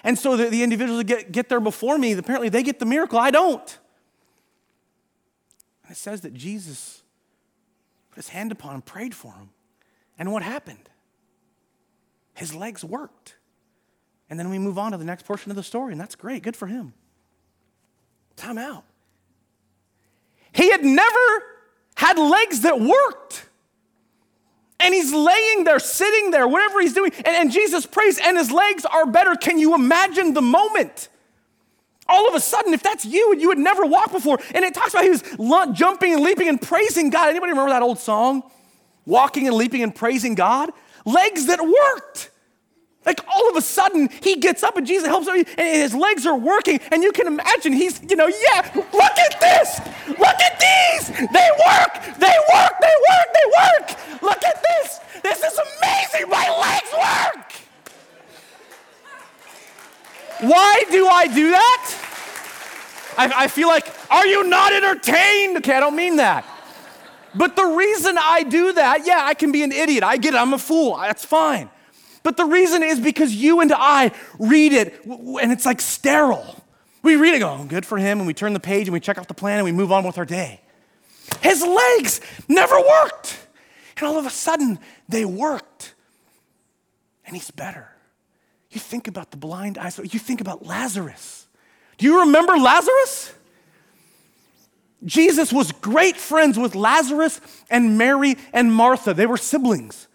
And 0.05 0.17
so 0.17 0.37
the, 0.37 0.45
the 0.45 0.63
individuals 0.63 1.03
get, 1.03 1.33
get 1.33 1.49
there 1.49 1.59
before 1.59 1.97
me, 1.97 2.13
apparently 2.13 2.47
they 2.47 2.63
get 2.63 2.79
the 2.79 2.85
miracle. 2.85 3.19
I 3.19 3.31
don't. 3.31 3.79
And 5.83 5.91
it 5.91 5.97
says 5.97 6.21
that 6.21 6.33
Jesus 6.33 7.03
put 8.11 8.17
his 8.17 8.29
hand 8.29 8.53
upon 8.53 8.75
him, 8.75 8.81
prayed 8.81 9.13
for 9.13 9.33
him. 9.33 9.49
And 10.17 10.31
what 10.31 10.43
happened? 10.43 10.89
his 12.35 12.53
legs 12.53 12.83
worked. 12.83 13.35
And 14.29 14.39
then 14.39 14.49
we 14.49 14.59
move 14.59 14.77
on 14.77 14.91
to 14.91 14.97
the 14.97 15.05
next 15.05 15.25
portion 15.25 15.51
of 15.51 15.55
the 15.55 15.63
story, 15.63 15.91
and 15.93 15.99
that's 15.99 16.15
great. 16.15 16.43
Good 16.43 16.55
for 16.55 16.67
him. 16.67 16.93
Time 18.35 18.57
out. 18.57 18.83
He 20.51 20.69
had 20.69 20.83
never 20.83 21.43
had 21.95 22.17
legs 22.17 22.61
that 22.61 22.79
worked. 22.79 23.44
And 24.79 24.93
he's 24.93 25.13
laying 25.13 25.63
there, 25.63 25.79
sitting 25.79 26.31
there, 26.31 26.47
whatever 26.47 26.81
he's 26.81 26.93
doing. 26.93 27.11
And, 27.17 27.27
and, 27.27 27.51
Jesus 27.51 27.85
prays, 27.85 28.19
and 28.19 28.37
his 28.37 28.51
legs 28.51 28.85
are 28.85 29.05
better. 29.05 29.35
Can 29.35 29.57
you 29.57 29.73
imagine 29.73 30.33
the 30.33 30.41
moment? 30.41 31.09
All 32.07 32.27
of 32.27 32.35
a 32.35 32.39
sudden, 32.39 32.73
if 32.73 32.83
that's 32.83 33.05
you 33.05 33.31
and 33.31 33.41
you 33.41 33.49
had 33.49 33.57
never 33.57 33.85
walked 33.85 34.11
before, 34.11 34.39
and 34.53 34.63
it 34.63 34.73
talks 34.73 34.93
about 34.93 35.03
he 35.05 35.09
was 35.09 35.23
jumping 35.73 36.13
and 36.13 36.21
leaping 36.21 36.47
and 36.47 36.61
praising 36.61 37.09
God. 37.09 37.29
Anybody 37.29 37.51
remember 37.51 37.71
that 37.71 37.81
old 37.81 37.99
song? 37.99 38.43
Walking 39.05 39.47
and 39.47 39.55
leaping 39.55 39.81
and 39.81 39.95
praising 39.95 40.35
God? 40.35 40.71
Legs 41.05 41.47
that 41.47 41.61
worked. 41.61 42.31
Like 43.05 43.19
all 43.27 43.49
of 43.49 43.55
a 43.55 43.61
sudden, 43.61 44.09
he 44.21 44.37
gets 44.37 44.63
up 44.63 44.77
and 44.77 44.85
Jesus 44.85 45.07
helps 45.07 45.27
him, 45.27 45.35
and 45.35 45.47
his 45.57 45.93
legs 45.93 46.25
are 46.25 46.37
working. 46.37 46.79
And 46.91 47.03
you 47.03 47.11
can 47.11 47.27
imagine 47.27 47.73
he's, 47.73 48.01
you 48.09 48.15
know, 48.15 48.27
yeah, 48.27 48.71
look 48.75 49.17
at 49.17 49.39
this. 49.39 49.79
At 50.45 50.59
these. 50.59 51.07
They 51.09 51.49
work. 51.67 51.93
They 52.17 52.37
work. 52.53 52.73
They 52.81 52.95
work. 53.09 53.27
They 53.33 53.47
work. 53.59 54.21
Look 54.21 54.43
at 54.43 54.63
this. 54.63 54.99
This 55.23 55.43
is 55.43 55.59
amazing. 55.59 56.29
My 56.29 56.47
legs 56.49 56.91
work. 56.93 57.51
Why 60.41 60.83
do 60.91 61.07
I 61.07 61.27
do 61.27 61.51
that? 61.51 62.01
I, 63.17 63.43
I 63.43 63.47
feel 63.47 63.67
like, 63.67 63.87
are 64.11 64.27
you 64.27 64.43
not 64.43 64.73
entertained? 64.73 65.57
Okay, 65.57 65.73
I 65.73 65.79
don't 65.79 65.95
mean 65.95 66.17
that. 66.17 66.45
But 67.33 67.55
the 67.55 67.65
reason 67.65 68.17
I 68.19 68.43
do 68.43 68.73
that, 68.73 69.05
yeah, 69.05 69.21
I 69.23 69.33
can 69.33 69.51
be 69.51 69.63
an 69.63 69.71
idiot. 69.71 70.03
I 70.03 70.17
get 70.17 70.33
it. 70.33 70.37
I'm 70.37 70.53
a 70.53 70.57
fool. 70.57 70.97
That's 70.97 71.25
fine. 71.25 71.69
But 72.23 72.37
the 72.37 72.45
reason 72.45 72.81
is 72.81 72.99
because 72.99 73.35
you 73.35 73.61
and 73.61 73.71
I 73.73 74.11
read 74.39 74.73
it 74.73 75.05
and 75.05 75.51
it's 75.51 75.65
like 75.65 75.79
sterile. 75.79 76.63
We 77.05 77.17
read 77.17 77.35
it, 77.35 77.39
go, 77.39 77.59
oh, 77.59 77.65
good 77.65 77.85
for 77.85 77.99
him, 77.99 78.17
and 78.17 78.25
we 78.25 78.33
turn 78.33 78.53
the 78.53 78.59
page 78.59 78.87
and 78.87 78.93
we 78.93 78.99
check 78.99 79.19
off 79.19 79.27
the 79.27 79.35
plan 79.35 79.59
and 79.59 79.63
we 79.63 79.71
move 79.71 79.91
on 79.91 80.03
with 80.03 80.17
our 80.17 80.25
day. 80.25 80.59
His 81.39 81.61
legs 81.61 82.19
never 82.47 82.75
worked. 82.79 83.37
And 83.95 84.07
all 84.07 84.17
of 84.17 84.25
a 84.25 84.31
sudden, 84.31 84.79
they 85.07 85.23
worked. 85.23 85.93
And 87.27 87.35
he's 87.35 87.51
better. 87.51 87.87
You 88.71 88.79
think 88.79 89.07
about 89.07 89.29
the 89.29 89.37
blind 89.37 89.77
eyes, 89.77 89.99
you 89.99 90.19
think 90.19 90.41
about 90.41 90.65
Lazarus. 90.65 91.45
Do 91.99 92.07
you 92.07 92.21
remember 92.21 92.57
Lazarus? 92.57 93.35
Jesus 95.03 95.53
was 95.53 95.71
great 95.71 96.17
friends 96.17 96.57
with 96.57 96.73
Lazarus 96.73 97.39
and 97.69 97.99
Mary 97.99 98.35
and 98.51 98.73
Martha. 98.73 99.13
They 99.13 99.27
were 99.27 99.37
siblings. 99.37 100.07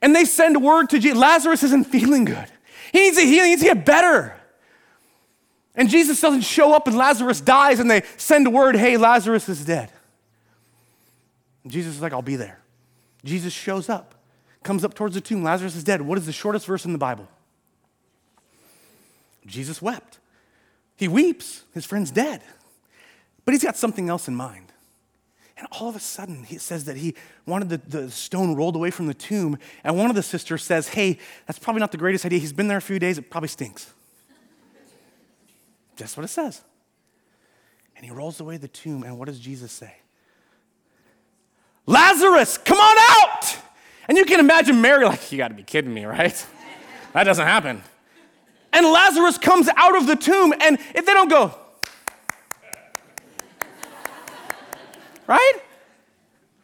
And 0.00 0.14
they 0.14 0.24
send 0.24 0.62
word 0.62 0.90
to 0.90 1.00
Jesus 1.00 1.18
Lazarus 1.18 1.64
isn't 1.64 1.88
feeling 1.88 2.24
good. 2.24 2.46
He 2.92 3.00
needs 3.00 3.18
a 3.18 3.22
healing, 3.22 3.46
he 3.46 3.56
needs 3.56 3.62
to 3.62 3.74
get 3.74 3.84
better. 3.84 4.35
And 5.76 5.90
Jesus 5.90 6.20
doesn't 6.20 6.40
show 6.40 6.74
up 6.74 6.86
and 6.86 6.96
Lazarus 6.96 7.40
dies, 7.40 7.78
and 7.80 7.90
they 7.90 8.02
send 8.16 8.52
word, 8.52 8.76
hey, 8.76 8.96
Lazarus 8.96 9.48
is 9.48 9.64
dead. 9.64 9.92
And 11.62 11.72
Jesus 11.72 11.96
is 11.96 12.00
like, 12.00 12.14
I'll 12.14 12.22
be 12.22 12.36
there. 12.36 12.60
Jesus 13.24 13.52
shows 13.52 13.88
up, 13.88 14.14
comes 14.62 14.84
up 14.84 14.94
towards 14.94 15.14
the 15.14 15.20
tomb. 15.20 15.42
Lazarus 15.42 15.76
is 15.76 15.84
dead. 15.84 16.00
What 16.00 16.16
is 16.16 16.24
the 16.24 16.32
shortest 16.32 16.66
verse 16.66 16.84
in 16.86 16.92
the 16.92 16.98
Bible? 16.98 17.28
Jesus 19.46 19.82
wept. 19.82 20.18
He 20.96 21.08
weeps. 21.08 21.64
His 21.74 21.84
friend's 21.84 22.10
dead. 22.10 22.42
But 23.44 23.52
he's 23.52 23.62
got 23.62 23.76
something 23.76 24.08
else 24.08 24.28
in 24.28 24.34
mind. 24.34 24.72
And 25.58 25.66
all 25.72 25.88
of 25.88 25.96
a 25.96 26.00
sudden, 26.00 26.44
he 26.44 26.58
says 26.58 26.84
that 26.84 26.96
he 26.96 27.14
wanted 27.46 27.68
the, 27.68 27.78
the 27.78 28.10
stone 28.10 28.54
rolled 28.54 28.76
away 28.76 28.90
from 28.90 29.06
the 29.06 29.14
tomb. 29.14 29.58
And 29.84 29.96
one 29.96 30.10
of 30.10 30.16
the 30.16 30.22
sisters 30.22 30.62
says, 30.62 30.88
Hey, 30.88 31.18
that's 31.46 31.58
probably 31.58 31.80
not 31.80 31.92
the 31.92 31.98
greatest 31.98 32.26
idea. 32.26 32.38
He's 32.38 32.52
been 32.52 32.68
there 32.68 32.76
a 32.76 32.82
few 32.82 32.98
days, 32.98 33.18
it 33.18 33.30
probably 33.30 33.48
stinks. 33.48 33.92
That's 35.96 36.16
what 36.16 36.24
it 36.24 36.28
says. 36.28 36.62
And 37.96 38.04
he 38.04 38.10
rolls 38.10 38.40
away 38.40 38.58
the 38.58 38.68
tomb, 38.68 39.02
and 39.02 39.18
what 39.18 39.26
does 39.26 39.40
Jesus 39.40 39.72
say? 39.72 39.94
Lazarus, 41.86 42.58
come 42.58 42.78
on 42.78 42.96
out! 42.98 43.56
And 44.08 44.18
you 44.18 44.24
can 44.24 44.40
imagine 44.40 44.80
Mary, 44.80 45.04
like, 45.04 45.32
you 45.32 45.38
gotta 45.38 45.54
be 45.54 45.62
kidding 45.62 45.92
me, 45.92 46.04
right? 46.04 46.46
that 47.12 47.24
doesn't 47.24 47.46
happen. 47.46 47.82
And 48.72 48.86
Lazarus 48.86 49.38
comes 49.38 49.68
out 49.76 49.96
of 49.96 50.06
the 50.06 50.16
tomb, 50.16 50.52
and 50.60 50.78
if 50.94 51.06
they 51.06 51.14
don't 51.14 51.30
go, 51.30 51.54
right? 55.26 55.52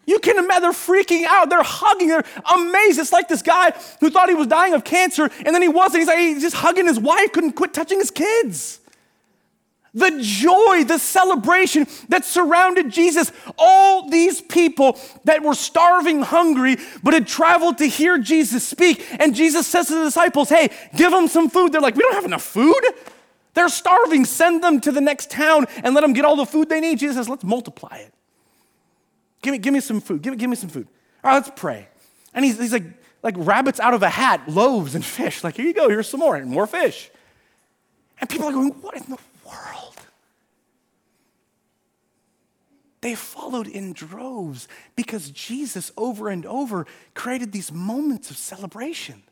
You 0.05 0.19
can 0.19 0.37
imagine 0.37 0.62
they're 0.62 0.73
freaking 0.73 1.25
out. 1.25 1.49
They're 1.49 1.62
hugging. 1.62 2.09
They're 2.09 2.25
amazed. 2.55 2.99
It's 2.99 3.12
like 3.12 3.29
this 3.29 3.41
guy 3.41 3.71
who 4.01 4.11
thought 4.11 4.29
he 4.29 4.35
was 4.35 4.49
dying 4.49 4.75
of 4.75 4.85
cancer, 4.85 5.31
and 5.45 5.55
then 5.55 5.62
he 5.62 5.69
wasn't. 5.69 6.01
He's 6.01 6.09
like 6.09 6.19
he's 6.19 6.43
just 6.43 6.57
hugging 6.57 6.87
his 6.87 6.99
wife, 6.99 7.33
couldn't 7.33 7.53
quit 7.53 7.73
touching 7.73 7.99
his 7.99 8.11
kids. 8.11 8.81
The 9.94 10.18
joy, 10.22 10.85
the 10.85 10.98
celebration 10.98 11.87
that 12.09 12.24
surrounded 12.24 12.90
Jesus. 12.90 13.31
All 13.59 14.09
these 14.09 14.40
people 14.40 14.98
that 15.24 15.42
were 15.42 15.55
starving, 15.55 16.22
hungry, 16.22 16.76
but 17.02 17.12
had 17.12 17.26
traveled 17.26 17.78
to 17.78 17.87
hear 17.87 18.18
Jesus 18.18 18.66
speak. 18.66 19.05
And 19.20 19.35
Jesus 19.35 19.66
says 19.66 19.88
to 19.88 19.94
the 19.94 20.05
disciples, 20.05 20.48
Hey, 20.48 20.70
give 20.96 21.11
them 21.11 21.28
some 21.28 21.50
food. 21.50 21.72
They're 21.72 21.81
like, 21.81 21.96
We 21.96 22.02
don't 22.02 22.14
have 22.14 22.24
enough 22.24 22.42
food. 22.42 22.83
They're 23.55 23.68
starving. 23.68 24.24
Send 24.24 24.64
them 24.64 24.81
to 24.81 24.92
the 24.92 25.02
next 25.02 25.31
town 25.31 25.66
and 25.85 25.94
let 25.94 26.00
them 26.00 26.14
get 26.14 26.24
all 26.24 26.37
the 26.37 26.46
food 26.46 26.70
they 26.70 26.81
need. 26.81 26.98
Jesus 26.98 27.16
says, 27.16 27.28
Let's 27.28 27.44
multiply 27.44 27.98
it. 27.98 28.14
Give 29.42 29.52
me, 29.52 29.59
give 29.59 29.74
me 29.74 29.81
some 29.81 30.00
food. 30.00 30.22
Give 30.22 30.33
me, 30.33 30.38
give 30.38 30.48
me 30.48 30.57
some 30.57 30.70
food. 30.70 30.87
All 31.22 31.31
right, 31.31 31.37
let's 31.37 31.61
pray. 31.61 31.88
And 32.33 32.44
he's, 32.44 32.59
he's 32.59 32.72
like, 32.72 32.85
like 33.22 33.35
rabbits 33.38 33.78
out 33.78 33.94
of 33.94 34.02
a 34.02 34.09
hat, 34.09 34.48
loaves 34.48 34.94
and 34.94 35.05
fish. 35.05 35.44
Like, 35.44 35.57
here 35.57 35.66
you 35.66 35.74
go, 35.74 35.88
here's 35.88 36.09
some 36.09 36.20
more, 36.20 36.37
and 36.37 36.50
more 36.50 36.66
fish. 36.66 37.11
And 38.20 38.31
people 38.31 38.46
are 38.46 38.52
going, 38.52 38.70
what 38.81 38.96
in 38.96 39.02
the 39.02 39.18
world? 39.44 39.82
They 43.03 43.17
followed 43.17 43.67
in 43.67 43.93
droves 43.93 44.69
because 44.95 45.31
Jesus, 45.31 45.91
over 45.97 46.29
and 46.29 46.47
over, 46.47 46.87
created 47.15 47.53
these 47.53 47.73
moments 47.73 48.31
of 48.31 48.37
celebration. 48.37 49.23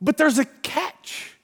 But 0.00 0.16
there's 0.16 0.38
a 0.38 0.44
catch. 0.62 1.34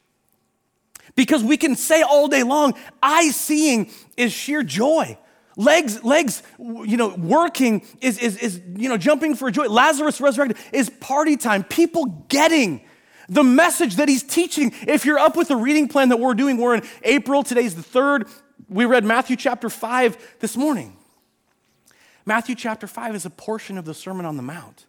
Because 1.15 1.43
we 1.43 1.57
can 1.57 1.75
say 1.75 2.01
all 2.01 2.27
day 2.27 2.43
long, 2.43 2.73
eye 3.03 3.29
seeing 3.29 3.91
is 4.17 4.33
sheer 4.33 4.63
joy. 4.63 5.17
Legs, 5.57 6.03
legs, 6.03 6.43
you 6.57 6.97
know, 6.97 7.09
working 7.15 7.85
is, 8.01 8.17
is, 8.17 8.37
is, 8.37 8.61
you 8.75 8.89
know, 8.89 8.97
jumping 8.97 9.35
for 9.35 9.51
joy. 9.51 9.67
Lazarus 9.67 10.19
resurrected 10.19 10.57
is 10.73 10.89
party 10.89 11.37
time. 11.37 11.63
People 11.65 12.25
getting 12.29 12.81
the 13.27 13.43
message 13.43 13.95
that 13.97 14.07
he's 14.07 14.23
teaching. 14.23 14.73
If 14.87 15.05
you're 15.05 15.19
up 15.19 15.35
with 15.35 15.49
the 15.49 15.55
reading 15.55 15.87
plan 15.87 16.09
that 16.09 16.17
we're 16.17 16.33
doing, 16.33 16.57
we're 16.57 16.75
in 16.75 16.83
April. 17.03 17.43
Today's 17.43 17.75
the 17.75 17.83
third. 17.83 18.27
We 18.67 18.85
read 18.85 19.03
Matthew 19.03 19.35
chapter 19.35 19.69
5 19.69 20.37
this 20.39 20.57
morning. 20.57 20.97
Matthew 22.25 22.55
chapter 22.55 22.87
5 22.87 23.15
is 23.15 23.25
a 23.25 23.29
portion 23.29 23.77
of 23.77 23.85
the 23.85 23.93
Sermon 23.93 24.25
on 24.25 24.37
the 24.37 24.43
Mount. 24.43 24.85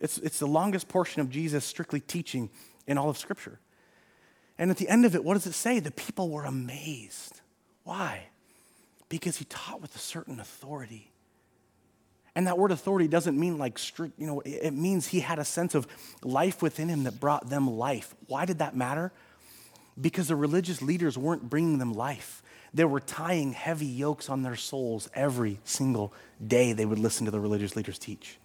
It's, 0.00 0.18
it's 0.18 0.38
the 0.38 0.46
longest 0.46 0.88
portion 0.88 1.20
of 1.20 1.30
Jesus 1.30 1.64
strictly 1.64 2.00
teaching 2.00 2.50
in 2.86 2.98
all 2.98 3.10
of 3.10 3.18
Scripture. 3.18 3.60
And 4.58 4.70
at 4.70 4.78
the 4.78 4.88
end 4.88 5.04
of 5.04 5.14
it, 5.14 5.24
what 5.24 5.34
does 5.34 5.46
it 5.46 5.52
say? 5.52 5.78
The 5.78 5.90
people 5.90 6.30
were 6.30 6.44
amazed. 6.44 7.40
Why? 7.84 8.28
Because 9.08 9.36
he 9.36 9.44
taught 9.44 9.80
with 9.80 9.94
a 9.94 9.98
certain 9.98 10.40
authority. 10.40 11.12
And 12.34 12.46
that 12.46 12.58
word 12.58 12.72
authority 12.72 13.08
doesn't 13.08 13.38
mean 13.38 13.58
like 13.58 13.78
strict, 13.78 14.18
you 14.18 14.26
know, 14.26 14.40
it 14.40 14.72
means 14.72 15.08
he 15.08 15.20
had 15.20 15.38
a 15.38 15.44
sense 15.44 15.74
of 15.74 15.86
life 16.22 16.62
within 16.62 16.88
him 16.88 17.04
that 17.04 17.20
brought 17.20 17.48
them 17.48 17.68
life. 17.70 18.14
Why 18.26 18.44
did 18.44 18.58
that 18.58 18.76
matter? 18.76 19.12
Because 19.98 20.28
the 20.28 20.36
religious 20.36 20.82
leaders 20.82 21.16
weren't 21.16 21.48
bringing 21.48 21.78
them 21.78 21.92
life. 21.92 22.42
They 22.72 22.84
were 22.84 23.00
tying 23.00 23.52
heavy 23.52 23.86
yokes 23.86 24.28
on 24.28 24.42
their 24.42 24.56
souls 24.56 25.08
every 25.14 25.58
single 25.64 26.12
day 26.44 26.72
they 26.72 26.84
would 26.84 26.98
listen 26.98 27.24
to 27.24 27.30
the 27.30 27.40
religious 27.40 27.74
leaders 27.74 27.98
teach. 27.98 28.38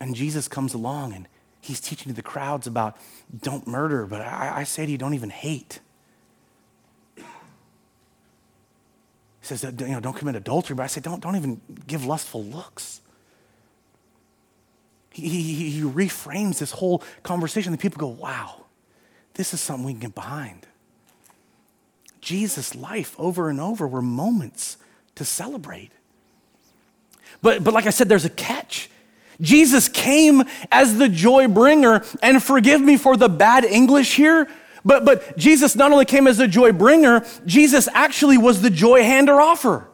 And 0.00 0.14
Jesus 0.14 0.48
comes 0.48 0.74
along 0.74 1.14
and 1.14 1.28
he's 1.60 1.80
teaching 1.80 2.10
to 2.12 2.16
the 2.16 2.22
crowds 2.22 2.66
about 2.66 2.96
don't 3.36 3.66
murder, 3.66 4.06
but 4.06 4.20
I, 4.20 4.52
I 4.56 4.64
say 4.64 4.84
to 4.84 4.92
you, 4.92 4.98
don't 4.98 5.14
even 5.14 5.30
hate. 5.30 5.80
He 7.16 7.22
says, 9.42 9.62
you 9.62 9.88
know, 9.88 10.00
don't 10.00 10.16
commit 10.16 10.36
adultery, 10.36 10.74
but 10.74 10.82
I 10.82 10.86
say, 10.86 11.00
don't, 11.00 11.22
don't 11.22 11.36
even 11.36 11.60
give 11.86 12.04
lustful 12.04 12.44
looks. 12.44 13.00
He, 15.10 15.28
he, 15.28 15.70
he 15.70 15.80
reframes 15.82 16.58
this 16.58 16.72
whole 16.72 17.02
conversation. 17.22 17.70
The 17.72 17.78
people 17.78 17.98
go, 17.98 18.08
wow, 18.08 18.63
this 19.34 19.52
is 19.52 19.60
something 19.60 19.84
we 19.84 19.92
can 19.92 20.00
get 20.00 20.14
behind. 20.14 20.66
Jesus' 22.20 22.74
life 22.74 23.14
over 23.18 23.50
and 23.50 23.60
over 23.60 23.86
were 23.86 24.02
moments 24.02 24.76
to 25.16 25.24
celebrate. 25.24 25.90
But, 27.42 27.62
but 27.62 27.74
like 27.74 27.86
I 27.86 27.90
said, 27.90 28.08
there's 28.08 28.24
a 28.24 28.30
catch. 28.30 28.90
Jesus 29.40 29.88
came 29.88 30.44
as 30.70 30.96
the 30.96 31.08
joy 31.08 31.48
bringer, 31.48 32.04
and 32.22 32.42
forgive 32.42 32.80
me 32.80 32.96
for 32.96 33.16
the 33.16 33.28
bad 33.28 33.64
English 33.64 34.14
here, 34.14 34.48
but, 34.84 35.04
but 35.04 35.36
Jesus 35.36 35.74
not 35.74 35.92
only 35.92 36.04
came 36.04 36.26
as 36.26 36.38
a 36.40 36.46
joy 36.46 36.72
bringer, 36.72 37.26
Jesus 37.46 37.88
actually 37.92 38.38
was 38.38 38.62
the 38.62 38.70
joy 38.70 39.02
hander 39.02 39.40
offer. 39.40 39.88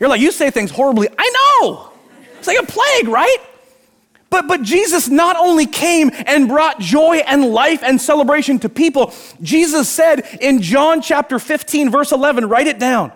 You're 0.00 0.08
like, 0.08 0.20
you 0.20 0.30
say 0.30 0.50
things 0.50 0.70
horribly. 0.70 1.08
I 1.18 1.58
know. 1.60 1.92
It's 2.38 2.46
like 2.46 2.58
a 2.60 2.66
plague, 2.66 3.08
right? 3.08 3.38
But, 4.30 4.46
but 4.46 4.62
Jesus 4.62 5.08
not 5.08 5.36
only 5.36 5.66
came 5.66 6.10
and 6.26 6.48
brought 6.48 6.80
joy 6.80 7.16
and 7.26 7.46
life 7.46 7.82
and 7.82 8.00
celebration 8.00 8.58
to 8.60 8.68
people, 8.68 9.12
Jesus 9.40 9.88
said 9.88 10.38
in 10.40 10.60
John 10.60 11.00
chapter 11.00 11.38
15, 11.38 11.90
verse 11.90 12.12
11, 12.12 12.48
write 12.48 12.66
it 12.66 12.78
down. 12.78 13.12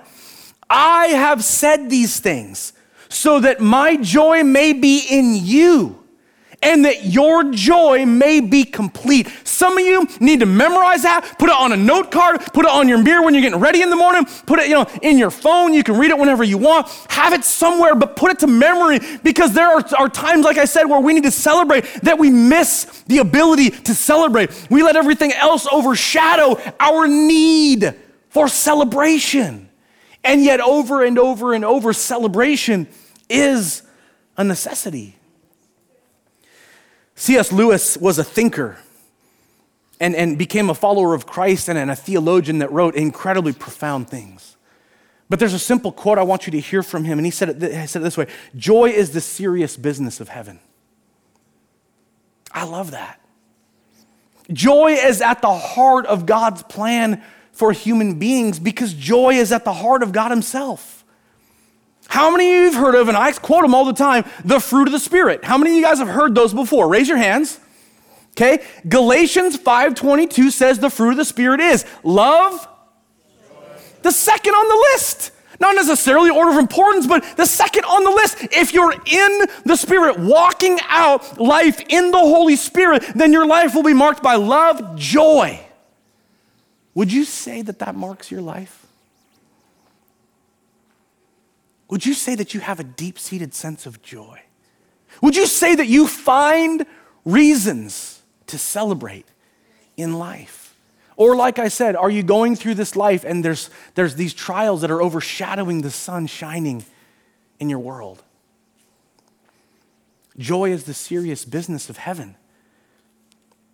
I 0.70 1.09
have 1.09 1.44
said 1.44 1.90
these 1.90 2.18
things 2.18 2.72
so 3.11 3.40
that 3.40 3.61
my 3.61 3.96
joy 3.96 4.42
may 4.42 4.72
be 4.72 5.07
in 5.11 5.35
you 5.37 6.01
and 6.62 6.85
that 6.85 7.05
your 7.05 7.51
joy 7.53 8.07
may 8.07 8.40
be 8.40 8.64
complete. 8.64 9.29
Some 9.44 9.77
of 9.77 9.85
you 9.85 10.07
need 10.20 10.40
to 10.40 10.46
memorize 10.46 11.03
that, 11.03 11.37
put 11.38 11.48
it 11.48 11.57
on 11.57 11.72
a 11.72 11.77
note 11.77 12.11
card, 12.11 12.40
put 12.53 12.64
it 12.64 12.70
on 12.70 12.88
your 12.88 13.03
mirror 13.03 13.22
when 13.22 13.35
you're 13.35 13.42
getting 13.42 13.61
ready 13.61 13.83
in 13.83 13.90
the 13.90 13.96
morning, 13.96 14.25
put 14.46 14.59
it, 14.59 14.68
you 14.68 14.75
know, 14.75 14.87
in 15.03 15.18
your 15.18 15.31
phone. 15.31 15.75
You 15.75 15.83
can 15.83 15.98
read 15.98 16.11
it 16.11 16.18
whenever 16.18 16.44
you 16.44 16.59
want. 16.59 16.88
Have 17.09 17.33
it 17.33 17.44
somewhere, 17.44 17.94
but 17.94 18.16
put 18.16 18.31
it 18.31 18.38
to 18.40 18.46
memory 18.46 19.01
because 19.22 19.53
there 19.53 19.66
are, 19.66 19.85
are 19.98 20.09
times, 20.09 20.44
like 20.44 20.59
I 20.59 20.64
said, 20.64 20.85
where 20.85 21.01
we 21.01 21.12
need 21.12 21.25
to 21.25 21.31
celebrate 21.31 21.85
that 22.03 22.18
we 22.18 22.31
miss 22.31 23.03
the 23.07 23.18
ability 23.18 23.70
to 23.70 23.94
celebrate. 23.94 24.68
We 24.70 24.83
let 24.83 24.96
everything 24.96 25.33
else 25.33 25.66
overshadow 25.70 26.61
our 26.79 27.09
need 27.09 27.94
for 28.29 28.48
celebration. 28.48 29.68
And 30.25 30.44
yet, 30.44 30.61
over 30.61 31.05
and 31.05 31.18
over 31.18 31.53
and 31.53 31.64
over, 31.64 31.92
celebration 31.92 32.87
is 33.29 33.83
a 34.37 34.44
necessity. 34.44 35.16
C.S. 37.14 37.53
Lewis 37.53 37.96
was 37.96 38.18
a 38.18 38.25
thinker 38.25 38.79
and, 40.01 40.16
and 40.16 40.37
became 40.37 40.70
a 40.70 40.75
follower 40.75 41.14
of 41.14 41.27
Christ 41.27 41.68
and, 41.68 41.79
and 41.79 41.90
a 41.90 41.96
theologian 41.96 42.59
that 42.59 42.72
wrote 42.72 42.94
incredibly 42.94 43.53
profound 43.53 44.09
things. 44.09 44.57
But 45.29 45.38
there's 45.38 45.55
a 45.55 45.59
simple 45.59 45.92
quote 45.92 46.18
I 46.18 46.25
want 46.25 46.46
you 46.46 46.51
to 46.51 46.61
hear 46.61 46.83
from 46.83 47.05
him, 47.05 47.18
and 47.18 47.25
he 47.25 47.31
said 47.31 47.62
it, 47.62 47.75
he 47.75 47.87
said 47.87 48.03
it 48.03 48.05
this 48.05 48.16
way 48.16 48.27
Joy 48.57 48.90
is 48.90 49.12
the 49.12 49.20
serious 49.20 49.77
business 49.77 50.20
of 50.20 50.29
heaven. 50.29 50.61
I 52.53 52.64
love 52.64 52.90
that. 52.90 53.20
Joy 54.53 54.92
is 54.92 55.22
at 55.22 55.40
the 55.40 55.55
heart 55.55 56.05
of 56.07 56.27
God's 56.27 56.62
plan 56.64 57.22
for 57.53 57.72
human 57.72 58.18
beings 58.18 58.59
because 58.59 58.92
joy 58.92 59.35
is 59.35 59.53
at 59.53 59.64
the 59.64 59.72
heart 59.72 60.03
of 60.03 60.12
God 60.12 60.31
Himself. 60.31 61.01
How 62.12 62.31
many 62.31 62.44
of 62.44 62.53
you 62.53 62.64
have 62.64 62.75
heard 62.75 62.94
of, 62.94 63.09
and 63.09 63.16
I 63.16 63.33
quote 63.33 63.62
them 63.62 63.75
all 63.75 63.87
the 63.87 63.94
time, 63.94 64.27
the 64.44 64.61
fruit 64.61 64.87
of 64.87 64.92
the 64.92 64.98
Spirit? 64.98 65.44
How 65.44 65.57
many 65.57 65.70
of 65.70 65.77
you 65.77 65.83
guys 65.83 65.98
have 65.98 66.09
heard 66.09 66.35
those 66.35 66.53
before? 66.53 66.87
Raise 66.87 67.09
your 67.09 67.16
hands. 67.16 67.59
Okay? 68.33 68.62
Galatians 68.87 69.57
5:22 69.57 70.51
says 70.51 70.79
the 70.79 70.90
fruit 70.90 71.12
of 71.12 71.16
the 71.16 71.25
Spirit 71.25 71.61
is 71.61 71.87
love. 72.03 72.68
The 74.03 74.12
second 74.12 74.53
on 74.53 74.68
the 74.68 74.88
list. 74.92 75.31
Not 75.59 75.75
necessarily 75.75 76.29
order 76.29 76.51
of 76.51 76.59
importance, 76.59 77.07
but 77.07 77.25
the 77.38 77.46
second 77.46 77.85
on 77.87 78.05
the 78.05 78.11
list. 78.11 78.46
If 78.53 78.75
you're 78.75 78.92
in 78.92 79.46
the 79.64 79.77
Spirit, 79.77 80.18
walking 80.18 80.81
out 80.90 81.40
life 81.40 81.81
in 81.88 82.11
the 82.11 82.18
Holy 82.18 82.57
Spirit, 82.57 83.05
then 83.14 83.33
your 83.33 83.46
life 83.46 83.75
will 83.75 83.85
be 83.85 83.94
marked 83.94 84.22
by 84.22 84.35
love, 84.35 84.96
joy. 84.96 85.61
Would 86.92 87.11
you 87.11 87.25
say 87.25 87.62
that 87.62 87.79
that 87.79 87.94
marks 87.94 88.31
your 88.31 88.42
life? 88.42 88.82
Would 91.92 92.07
you 92.07 92.14
say 92.14 92.35
that 92.37 92.55
you 92.55 92.61
have 92.61 92.81
a 92.81 92.85
deep 92.85 93.18
seated 93.18 93.52
sense 93.52 93.85
of 93.85 94.00
joy? 94.00 94.40
Would 95.20 95.37
you 95.37 95.44
say 95.44 95.74
that 95.74 95.88
you 95.88 96.07
find 96.07 96.87
reasons 97.26 98.22
to 98.46 98.57
celebrate 98.57 99.26
in 99.98 100.18
life? 100.18 100.74
Or, 101.18 101.37
like 101.37 101.59
I 101.59 101.68
said, 101.68 101.94
are 101.94 102.09
you 102.09 102.22
going 102.22 102.57
through 102.57 102.76
this 102.76 102.96
life 102.96 103.24
and 103.24 103.44
there's, 103.44 103.68
there's 103.94 104.14
these 104.14 104.33
trials 104.33 104.81
that 104.81 104.90
are 104.90 105.02
overshadowing 105.02 105.83
the 105.83 105.90
sun 105.90 106.26
shining 106.28 106.87
in 107.61 107.68
your 107.68 107.78
world? 107.78 108.22
Joy 110.38 110.72
is 110.72 110.85
the 110.85 110.94
serious 110.94 111.44
business 111.44 111.90
of 111.90 111.98
heaven. 111.98 112.37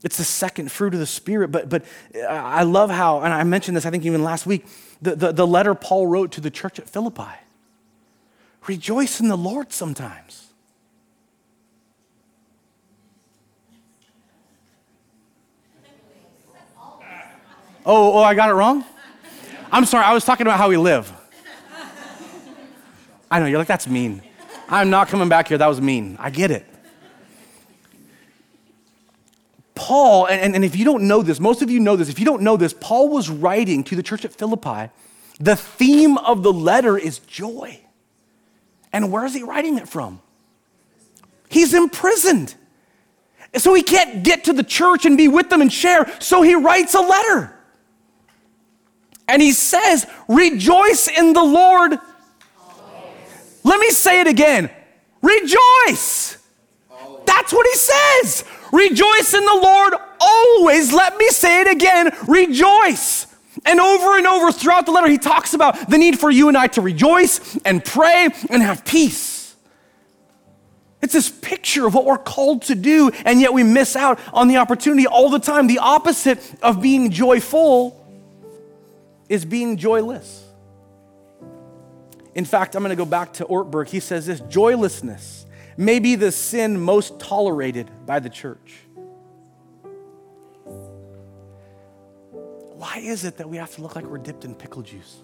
It's 0.03 0.17
the 0.17 0.25
second 0.25 0.73
fruit 0.73 0.93
of 0.93 0.99
the 0.99 1.07
Spirit. 1.07 1.53
But, 1.53 1.69
but 1.69 1.85
uh, 2.17 2.27
I 2.27 2.65
love 2.65 2.91
how, 2.91 3.21
and 3.21 3.33
I 3.33 3.45
mentioned 3.45 3.77
this, 3.77 3.87
I 3.87 3.91
think, 3.91 4.05
even 4.05 4.25
last 4.25 4.45
week, 4.45 4.67
the, 5.01 5.15
the, 5.15 5.31
the 5.31 5.47
letter 5.47 5.77
Paul 5.77 6.09
wrote 6.09 6.33
to 6.33 6.41
the 6.41 6.51
church 6.51 6.81
at 6.81 6.89
Philippi. 6.89 7.45
Rejoice 8.69 9.19
in 9.19 9.29
the 9.29 9.37
Lord 9.37 9.73
sometimes. 9.73 10.49
Oh, 17.87 18.13
oh, 18.13 18.23
I 18.23 18.35
got 18.35 18.51
it 18.51 18.53
wrong? 18.53 18.85
I'm 19.73 19.87
sorry, 19.87 20.05
I 20.05 20.13
was 20.13 20.25
talking 20.25 20.47
about 20.47 20.59
how 20.59 20.69
we 20.69 20.77
live. 20.77 21.11
I 23.31 23.41
know, 23.41 23.47
you're 23.47 23.59
like, 23.59 23.69
that's 23.69 23.89
mean. 23.89 24.21
I'm 24.69 24.91
not 24.91 25.09
coming 25.09 25.31
back 25.31 25.49
here, 25.49 25.57
that 25.57 25.67
was 25.67 25.81
mean. 25.81 26.19
I 26.21 26.29
get 26.29 26.51
it. 26.51 26.67
Paul, 29.75 30.27
and, 30.27 30.55
and 30.55 30.63
if 30.63 30.77
you 30.77 30.85
don't 30.85 31.05
know 31.09 31.23
this, 31.23 31.41
most 31.41 31.63
of 31.63 31.71
you 31.71 31.81
know 31.81 31.97
this, 31.97 32.11
if 32.11 32.19
you 32.19 32.27
don't 32.27 32.43
know 32.43 32.59
this, 32.59 32.75
Paul 32.79 33.09
was 33.09 33.31
writing 33.31 33.83
to 33.85 33.97
the 33.97 34.03
church 34.03 34.27
at 34.27 34.35
Philippi. 34.35 34.91
The 35.41 35.57
theme 35.57 36.19
of 36.19 36.43
the 36.43 36.53
letter 36.53 36.99
is 36.99 37.21
joy. 37.21 37.81
And 38.99 39.13
where 39.13 39.25
is 39.25 39.33
he 39.33 39.45
writing 39.45 39.79
it 39.79 39.89
from? 39.89 40.21
He's 41.49 41.73
imprisoned. 41.73 42.57
So 43.55 43.73
he 43.73 43.85
can't 43.85 44.25
get 44.25 44.43
to 44.47 44.53
the 44.53 44.65
church 44.65 45.07
and 45.07 45.17
be 45.17 45.29
with 45.29 45.51
them 45.51 45.61
and 45.61 45.73
share. 45.73 46.13
So 46.19 46.43
he 46.43 46.57
writes 46.57 46.95
a 46.95 47.01
letter. 47.01 47.55
And 49.29 49.41
he 49.41 49.53
says, 49.53 50.05
Rejoice 50.27 51.07
in 51.07 51.33
the 51.33 51.45
Lord. 51.45 51.93
Always. 52.59 53.61
Let 53.63 53.79
me 53.79 53.91
say 53.91 54.21
it 54.21 54.27
again 54.27 54.69
Rejoice. 55.23 56.39
Always. 56.91 57.25
That's 57.25 57.53
what 57.53 57.69
he 57.69 57.75
says. 57.77 58.45
Rejoice 58.73 59.33
in 59.33 59.45
the 59.45 59.61
Lord 59.63 59.95
always. 60.21 60.93
Let 60.93 61.17
me 61.17 61.29
say 61.29 61.61
it 61.61 61.69
again. 61.69 62.11
Rejoice. 62.27 63.28
And 63.65 63.81
over 63.81 64.17
and 64.17 64.27
over 64.27 64.53
throughout 64.53 64.87
the 64.87 64.93
letter, 64.93 65.09
he 65.09 65.19
talks 65.19 65.55
about 65.55 65.91
the 65.91 65.99
need 65.99 66.19
for 66.19 66.31
you 66.31 66.49
and 66.49 66.57
I 66.57 66.69
to 66.69 66.81
rejoice 66.81 67.57
and 67.65 67.85
pray 67.85 68.29
and 68.51 68.63
have 68.63 68.85
peace. 68.85 69.57
It's 71.01 71.13
this 71.13 71.31
picture 71.31 71.87
of 71.87 71.95
what 71.95 72.05
we're 72.05 72.19
called 72.19 72.63
to 72.63 72.75
do, 72.75 73.11
and 73.25 73.41
yet 73.41 73.53
we 73.53 73.63
miss 73.63 73.95
out 73.95 74.19
on 74.33 74.49
the 74.49 74.57
opportunity 74.57 75.07
all 75.07 75.31
the 75.31 75.39
time. 75.39 75.67
The 75.67 75.79
opposite 75.79 76.41
of 76.63 76.83
being 76.83 77.11
joyful 77.11 77.95
is 79.29 79.45
being 79.45 79.77
joyless. 79.77 80.45
In 82.35 82.45
fact, 82.45 82.75
I'm 82.75 82.83
going 82.83 82.91
to 82.91 82.97
go 82.97 83.09
back 83.09 83.35
to 83.35 83.45
Ortberg. 83.45 83.89
He 83.89 84.01
says 84.01 84.27
this 84.27 84.41
joylessness 84.41 85.47
may 85.77 86.01
be 86.01 86.17
the 86.17 86.33
sin 86.33 86.81
most 86.81 87.21
tolerated 87.21 87.91
by 88.05 88.19
the 88.19 88.31
church. 88.31 88.81
Why 92.79 92.99
is 92.99 93.25
it 93.25 93.39
that 93.39 93.49
we 93.49 93.57
have 93.57 93.75
to 93.75 93.83
look 93.83 93.97
like 93.97 94.05
we're 94.05 94.19
dipped 94.19 94.45
in 94.45 94.55
pickle 94.55 94.83
juice? 94.83 95.17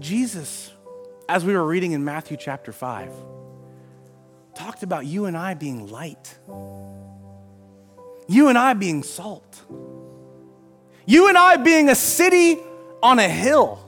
Jesus, 0.00 0.72
as 1.28 1.44
we 1.44 1.54
were 1.54 1.64
reading 1.64 1.92
in 1.92 2.04
Matthew 2.04 2.36
chapter 2.36 2.72
5, 2.72 3.12
talked 4.56 4.82
about 4.82 5.06
you 5.06 5.26
and 5.26 5.36
I 5.36 5.54
being 5.54 5.86
light, 5.86 6.36
you 8.26 8.48
and 8.48 8.58
I 8.58 8.74
being 8.74 9.04
salt. 9.04 9.61
You 11.12 11.28
and 11.28 11.36
I 11.36 11.58
being 11.58 11.90
a 11.90 11.94
city 11.94 12.58
on 13.02 13.18
a 13.18 13.28
hill. 13.28 13.78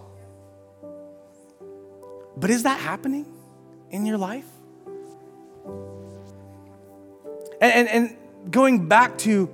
But 2.36 2.50
is 2.50 2.64
that 2.64 2.78
happening 2.78 3.24
in 3.90 4.04
your 4.04 4.18
life? 4.18 4.44
And, 7.62 7.72
and, 7.72 7.88
and 7.88 8.16
going 8.50 8.88
back 8.88 9.16
to 9.20 9.48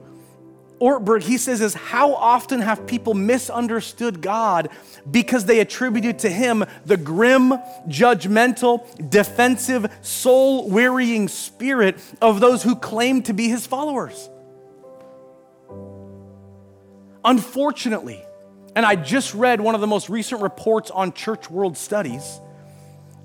Ortberg, 0.80 1.22
he 1.22 1.38
says, 1.38 1.61
is 1.61 1.74
how 1.74 2.14
often 2.14 2.59
have 2.59 2.88
people 2.88 3.14
misunderstood 3.14 4.20
God 4.20 4.70
because 5.09 5.44
they 5.44 5.61
attributed 5.61 6.18
to 6.20 6.28
him 6.28 6.64
the 6.87 6.96
grim, 6.96 7.52
judgmental, 7.87 8.85
defensive, 9.11 9.96
soul 10.02 10.68
wearying 10.68 11.28
spirit 11.28 12.00
of 12.20 12.40
those 12.40 12.64
who 12.64 12.74
claim 12.74 13.22
to 13.22 13.33
be 13.33 13.48
his 13.48 13.64
followers? 13.64 14.28
Unfortunately, 17.24 18.22
and 18.74 18.87
I 18.87 18.96
just 18.96 19.35
read 19.35 19.61
one 19.61 19.74
of 19.74 19.80
the 19.80 19.87
most 19.87 20.09
recent 20.09 20.42
reports 20.42 20.90
on 20.90 21.12
church 21.12 21.50
world 21.50 21.76
studies 21.76 22.40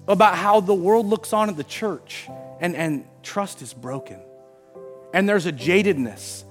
about 0.07 0.35
how 0.35 0.59
the 0.59 0.73
world 0.73 1.05
looks 1.05 1.33
on 1.33 1.49
at 1.49 1.57
the 1.57 1.63
church 1.63 2.27
and, 2.59 2.75
and 2.75 3.05
trust 3.23 3.61
is 3.61 3.73
broken. 3.73 4.19
And 5.13 5.27
there's 5.29 5.45
a 5.45 5.51
jadedness. 5.51 6.43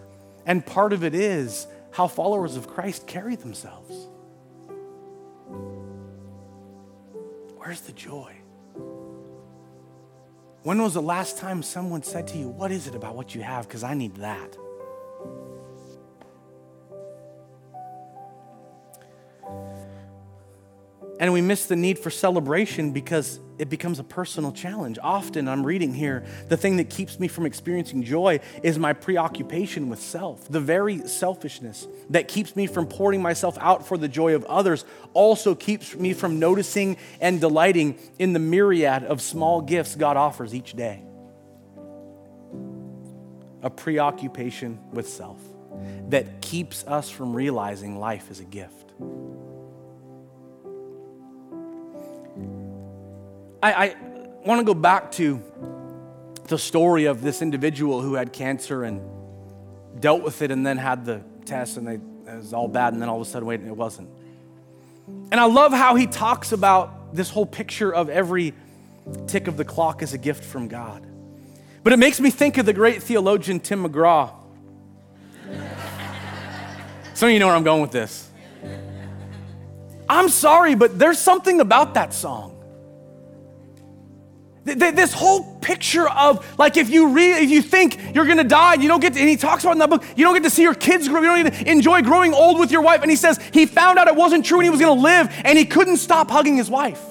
And 0.47 0.65
part 0.65 0.93
of 0.93 1.05
it 1.05 1.15
is 1.15 1.67
how 1.91 2.09
followers 2.09 2.57
of 2.57 2.69
Christ 2.69 3.07
carry 3.07 3.37
themselves. 3.37 4.09
Where's 7.57 7.81
the 7.83 7.93
joy? 7.93 8.35
When 10.63 10.81
was 10.83 10.95
the 10.95 11.03
last 11.03 11.39
time 11.39 11.63
someone 11.63 12.03
said 12.03 12.27
to 12.29 12.39
you, 12.39 12.49
What 12.49 12.73
is 12.73 12.87
it 12.87 12.95
about 12.95 13.15
what 13.15 13.35
you 13.35 13.43
have? 13.43 13.69
Because 13.69 13.85
I 13.85 13.95
need 13.95 14.17
that. 14.17 14.57
And 21.25 21.33
we 21.33 21.41
miss 21.41 21.65
the 21.65 21.75
need 21.75 21.99
for 21.99 22.11
celebration 22.11 22.91
because 22.91 23.41
it 23.57 23.71
becomes 23.71 23.99
a 23.99 24.05
personal 24.05 24.53
challenge. 24.53 24.99
Often, 25.03 25.49
I'm 25.49 25.65
reading 25.65 25.95
here, 25.95 26.23
the 26.51 26.57
thing 26.59 26.77
that 26.77 26.91
keeps 26.91 27.19
me 27.19 27.29
from 27.29 27.47
experiencing 27.47 28.03
joy 28.03 28.41
is 28.63 28.79
my 28.79 28.93
preoccupation 28.93 29.89
with 29.89 30.01
self. 30.01 30.47
The 30.51 30.61
very 30.61 31.09
selfishness 31.09 31.89
that 32.11 32.29
keeps 32.29 32.55
me 32.55 32.67
from 32.67 32.87
pouring 32.87 33.23
myself 33.23 33.57
out 33.59 33.89
for 33.89 33.97
the 33.97 34.07
joy 34.07 34.35
of 34.35 34.45
others 34.45 34.85
also 35.15 35.55
keeps 35.55 35.95
me 35.95 36.13
from 36.13 36.39
noticing 36.39 36.99
and 37.23 37.41
delighting 37.41 37.99
in 38.19 38.35
the 38.35 38.39
myriad 38.39 39.05
of 39.05 39.23
small 39.23 39.63
gifts 39.63 39.97
God 39.97 40.19
offers 40.19 40.55
each 40.55 40.75
day. 40.75 41.03
A 43.63 43.71
preoccupation 43.71 44.79
with 44.93 45.09
self 45.09 45.41
that 46.11 46.43
keeps 46.43 46.87
us 46.87 47.09
from 47.09 47.33
realizing 47.33 47.99
life 47.99 48.31
is 48.31 48.41
a 48.41 48.45
gift. 48.45 48.93
I, 53.65 53.73
I 53.73 53.97
want 54.45 54.61
to 54.61 54.65
go 54.65 54.75
back 54.75 55.11
to 55.13 55.43
the 56.49 56.59
story 56.59 57.07
of 57.07 57.23
this 57.23 57.41
individual 57.41 58.03
who 58.03 58.13
had 58.13 58.31
cancer 58.31 58.85
and 58.85 59.01
dealt 59.99 60.23
with 60.23 60.43
it 60.43 60.51
and 60.51 60.67
then 60.67 60.77
had 60.77 61.07
the 61.07 61.23
test 61.47 61.79
and 61.79 61.89
they, 61.89 61.95
it 61.95 62.37
was 62.37 62.53
all 62.53 62.69
bad 62.69 62.93
and 62.93 63.01
then 63.01 63.09
all 63.09 63.23
of 63.23 63.27
a 63.27 63.31
sudden, 63.31 63.49
wait, 63.49 63.63
it 63.63 63.75
wasn't. 63.75 64.11
And 65.33 65.41
I 65.41 65.47
love 65.47 65.73
how 65.73 65.95
he 65.95 66.07
talks 66.07 66.53
about 66.53 67.15
this 67.15 67.31
whole 67.31 67.47
picture 67.47 67.91
of 67.91 68.11
every 68.11 68.53
tick 69.27 69.49
of 69.49 69.57
the 69.57 69.65
clock 69.65 70.03
as 70.03 70.13
a 70.13 70.19
gift 70.19 70.45
from 70.45 70.69
God. 70.69 71.07
But 71.83 71.95
it 71.95 71.99
makes 71.99 72.21
me 72.21 72.29
think 72.29 72.59
of 72.59 72.67
the 72.67 72.75
great 72.75 73.03
theologian 73.03 73.61
Tim 73.61 73.83
McGraw. 73.83 74.31
Some 77.15 77.29
of 77.29 77.33
you 77.33 77.39
know 77.39 77.47
where 77.47 77.57
I'm 77.57 77.65
going 77.65 77.81
with 77.81 77.93
this. 77.93 78.29
I'm 80.07 80.29
sorry, 80.29 80.75
but 80.75 80.99
there's 80.99 81.19
something 81.19 81.61
about 81.61 81.95
that 81.95 82.13
song 82.13 82.54
this 84.65 85.13
whole 85.13 85.57
picture 85.61 86.09
of 86.09 86.59
like 86.59 86.77
if 86.77 86.89
you 86.89 87.09
read, 87.09 87.43
if 87.43 87.51
you 87.51 87.61
think 87.61 88.15
you're 88.15 88.27
gonna 88.27 88.45
die, 88.45 88.75
you 88.75 88.89
don't 88.89 89.01
get 89.01 89.13
to, 89.15 89.21
and 89.21 89.29
he 89.29 89.37
talks 89.37 89.63
about 89.63 89.73
in 89.73 89.79
that 89.79 89.91
book, 89.91 90.05
you 90.17 90.25
don't 90.25 90.35
get 90.35 90.43
to 90.45 90.51
see 90.51 90.63
your 90.63 90.75
kids 90.75 91.09
grow, 91.09 91.21
you 91.21 91.27
don't 91.27 91.45
get 91.45 91.55
to 91.55 91.71
enjoy 91.71 92.03
growing 92.03 92.33
old 92.33 92.59
with 92.59 92.71
your 92.71 92.83
wife. 92.83 93.03
And 93.03 93.11
he 93.11 93.17
says 93.17 93.39
he 93.53 93.67
found 93.67 93.99
out 93.99 94.09
it 94.09 94.17
wasn't 94.17 94.45
true 94.45 94.59
and 94.59 94.65
he 94.65 94.71
was 94.71 94.81
gonna 94.81 95.01
live 95.01 95.31
and 95.45 95.59
he 95.59 95.65
couldn't 95.65 95.99
stop 95.99 96.31
hugging 96.31 96.57
his 96.57 96.71
wife. 96.71 97.03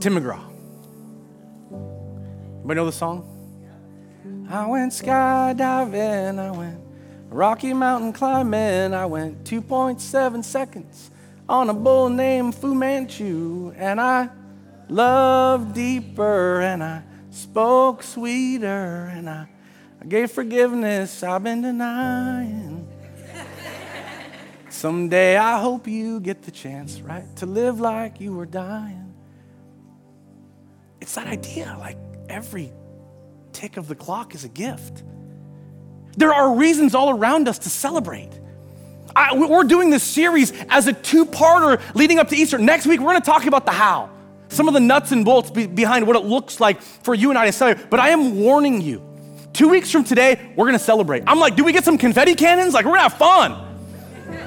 Tim 0.00 0.14
McGraw. 0.14 0.49
Anybody 2.70 2.84
know 2.84 2.90
the 2.90 2.96
song? 2.96 4.46
I 4.48 4.64
went 4.64 4.92
skydiving, 4.92 6.38
I 6.38 6.50
went 6.52 6.78
Rocky 7.28 7.74
Mountain 7.74 8.12
climbing, 8.12 8.94
I 8.94 9.06
went 9.06 9.42
2.7 9.42 10.44
seconds 10.44 11.10
on 11.48 11.68
a 11.68 11.74
bull 11.74 12.08
named 12.08 12.54
Fu 12.54 12.72
Manchu, 12.72 13.72
and 13.74 14.00
I 14.00 14.28
loved 14.88 15.74
deeper, 15.74 16.60
and 16.60 16.84
I 16.84 17.02
spoke 17.30 18.04
sweeter, 18.04 19.10
and 19.16 19.28
I, 19.28 19.48
I 20.00 20.04
gave 20.04 20.30
forgiveness 20.30 21.24
I've 21.24 21.42
been 21.42 21.62
denying. 21.62 22.86
Someday 24.68 25.36
I 25.36 25.60
hope 25.60 25.88
you 25.88 26.20
get 26.20 26.42
the 26.42 26.52
chance, 26.52 27.00
right, 27.00 27.34
to 27.34 27.46
live 27.46 27.80
like 27.80 28.20
you 28.20 28.32
were 28.32 28.46
dying. 28.46 29.12
It's 31.00 31.16
that 31.16 31.26
idea, 31.26 31.76
like, 31.76 31.96
every 32.30 32.72
tick 33.52 33.76
of 33.76 33.88
the 33.88 33.94
clock 33.94 34.34
is 34.34 34.44
a 34.44 34.48
gift. 34.48 35.02
There 36.16 36.32
are 36.32 36.54
reasons 36.54 36.94
all 36.94 37.10
around 37.10 37.48
us 37.48 37.58
to 37.60 37.68
celebrate. 37.70 38.30
I, 39.14 39.34
we're 39.34 39.64
doing 39.64 39.90
this 39.90 40.04
series 40.04 40.52
as 40.68 40.86
a 40.86 40.92
two 40.92 41.26
parter 41.26 41.80
leading 41.94 42.18
up 42.18 42.28
to 42.28 42.36
Easter. 42.36 42.58
Next 42.58 42.86
week, 42.86 43.00
we're 43.00 43.10
going 43.10 43.20
to 43.20 43.26
talk 43.26 43.44
about 43.46 43.64
the 43.66 43.72
how, 43.72 44.10
some 44.48 44.68
of 44.68 44.74
the 44.74 44.80
nuts 44.80 45.12
and 45.12 45.24
bolts 45.24 45.50
be, 45.50 45.66
behind 45.66 46.06
what 46.06 46.16
it 46.16 46.24
looks 46.24 46.60
like 46.60 46.80
for 46.80 47.14
you 47.14 47.30
and 47.30 47.38
I 47.38 47.46
to 47.46 47.52
celebrate. 47.52 47.90
But 47.90 48.00
I 48.00 48.10
am 48.10 48.40
warning 48.40 48.80
you, 48.80 49.02
two 49.52 49.68
weeks 49.68 49.90
from 49.90 50.04
today, 50.04 50.52
we're 50.56 50.66
going 50.66 50.78
to 50.78 50.84
celebrate. 50.84 51.24
I'm 51.26 51.40
like, 51.40 51.56
do 51.56 51.64
we 51.64 51.72
get 51.72 51.84
some 51.84 51.98
confetti 51.98 52.34
cannons? 52.34 52.72
Like, 52.72 52.84
we're 52.84 52.92
going 52.92 53.08
to 53.08 53.08
have 53.08 53.18
fun. 53.18 53.66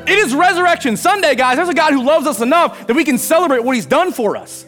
It 0.07 0.17
is 0.17 0.33
Resurrection 0.33 0.95
Sunday, 0.95 1.35
guys. 1.35 1.57
There's 1.57 1.69
a 1.69 1.73
God 1.73 1.93
who 1.93 2.03
loves 2.03 2.25
us 2.25 2.41
enough 2.41 2.87
that 2.87 2.95
we 2.95 3.03
can 3.03 3.17
celebrate 3.17 3.63
what 3.63 3.75
He's 3.75 3.85
done 3.85 4.13
for 4.13 4.37
us. 4.37 4.65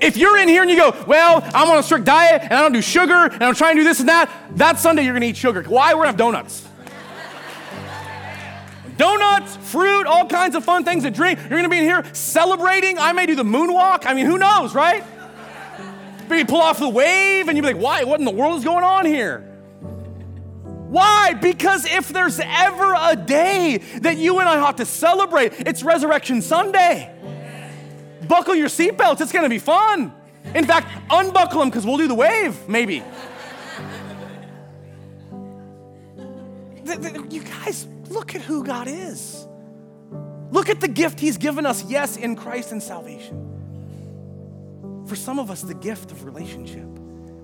If 0.00 0.16
you're 0.16 0.38
in 0.38 0.48
here 0.48 0.62
and 0.62 0.70
you 0.70 0.76
go, 0.76 0.94
well, 1.06 1.42
I'm 1.54 1.68
on 1.70 1.78
a 1.78 1.82
strict 1.82 2.04
diet 2.04 2.42
and 2.42 2.52
I 2.52 2.62
don't 2.62 2.72
do 2.72 2.82
sugar 2.82 3.24
and 3.24 3.42
I'm 3.42 3.54
trying 3.54 3.76
to 3.76 3.82
do 3.82 3.88
this 3.88 4.00
and 4.00 4.08
that, 4.08 4.30
that 4.56 4.78
Sunday 4.78 5.04
you're 5.04 5.14
gonna 5.14 5.26
eat 5.26 5.36
sugar. 5.36 5.62
Why? 5.62 5.94
We're 5.94 6.00
gonna 6.00 6.08
have 6.08 6.16
donuts. 6.16 6.66
donuts, 8.96 9.56
fruit, 9.56 10.06
all 10.06 10.26
kinds 10.26 10.54
of 10.54 10.64
fun 10.64 10.84
things 10.84 11.02
to 11.04 11.10
drink. 11.10 11.38
You're 11.40 11.58
gonna 11.58 11.68
be 11.68 11.78
in 11.78 11.84
here 11.84 12.04
celebrating. 12.12 12.98
I 12.98 13.12
may 13.12 13.26
do 13.26 13.34
the 13.34 13.44
moonwalk. 13.44 14.06
I 14.06 14.14
mean, 14.14 14.26
who 14.26 14.38
knows, 14.38 14.74
right? 14.74 15.04
Maybe 16.28 16.46
pull 16.46 16.60
off 16.60 16.78
the 16.78 16.88
wave 16.88 17.48
and 17.48 17.56
you'd 17.56 17.62
be 17.62 17.72
like, 17.72 17.82
why? 17.82 18.04
What 18.04 18.20
in 18.20 18.24
the 18.24 18.30
world 18.30 18.58
is 18.58 18.64
going 18.64 18.84
on 18.84 19.06
here? 19.06 19.40
Why? 20.88 21.34
Because 21.34 21.84
if 21.84 22.08
there's 22.08 22.40
ever 22.40 22.94
a 22.98 23.14
day 23.14 23.78
that 24.00 24.16
you 24.16 24.38
and 24.38 24.48
I 24.48 24.58
ought 24.58 24.78
to 24.78 24.86
celebrate, 24.86 25.52
it's 25.58 25.82
Resurrection 25.82 26.40
Sunday. 26.40 27.14
Buckle 28.28 28.54
your 28.54 28.68
seatbelts, 28.68 29.20
it's 29.20 29.32
gonna 29.32 29.48
be 29.48 29.58
fun. 29.58 30.12
In 30.54 30.64
fact, 30.64 30.88
unbuckle 31.10 31.60
them 31.60 31.70
because 31.70 31.84
we'll 31.84 31.96
do 31.96 32.08
the 32.08 32.14
wave, 32.14 32.68
maybe. 32.68 33.02
you 37.30 37.42
guys, 37.42 37.86
look 38.08 38.34
at 38.34 38.40
who 38.40 38.64
God 38.64 38.88
is. 38.88 39.46
Look 40.50 40.70
at 40.70 40.80
the 40.80 40.88
gift 40.88 41.20
He's 41.20 41.36
given 41.36 41.66
us, 41.66 41.84
yes, 41.84 42.16
in 42.16 42.34
Christ 42.36 42.72
and 42.72 42.82
salvation. 42.82 43.44
For 45.06 45.16
some 45.16 45.38
of 45.38 45.50
us, 45.50 45.62
the 45.62 45.74
gift 45.74 46.10
of 46.10 46.24
relationship 46.24 46.86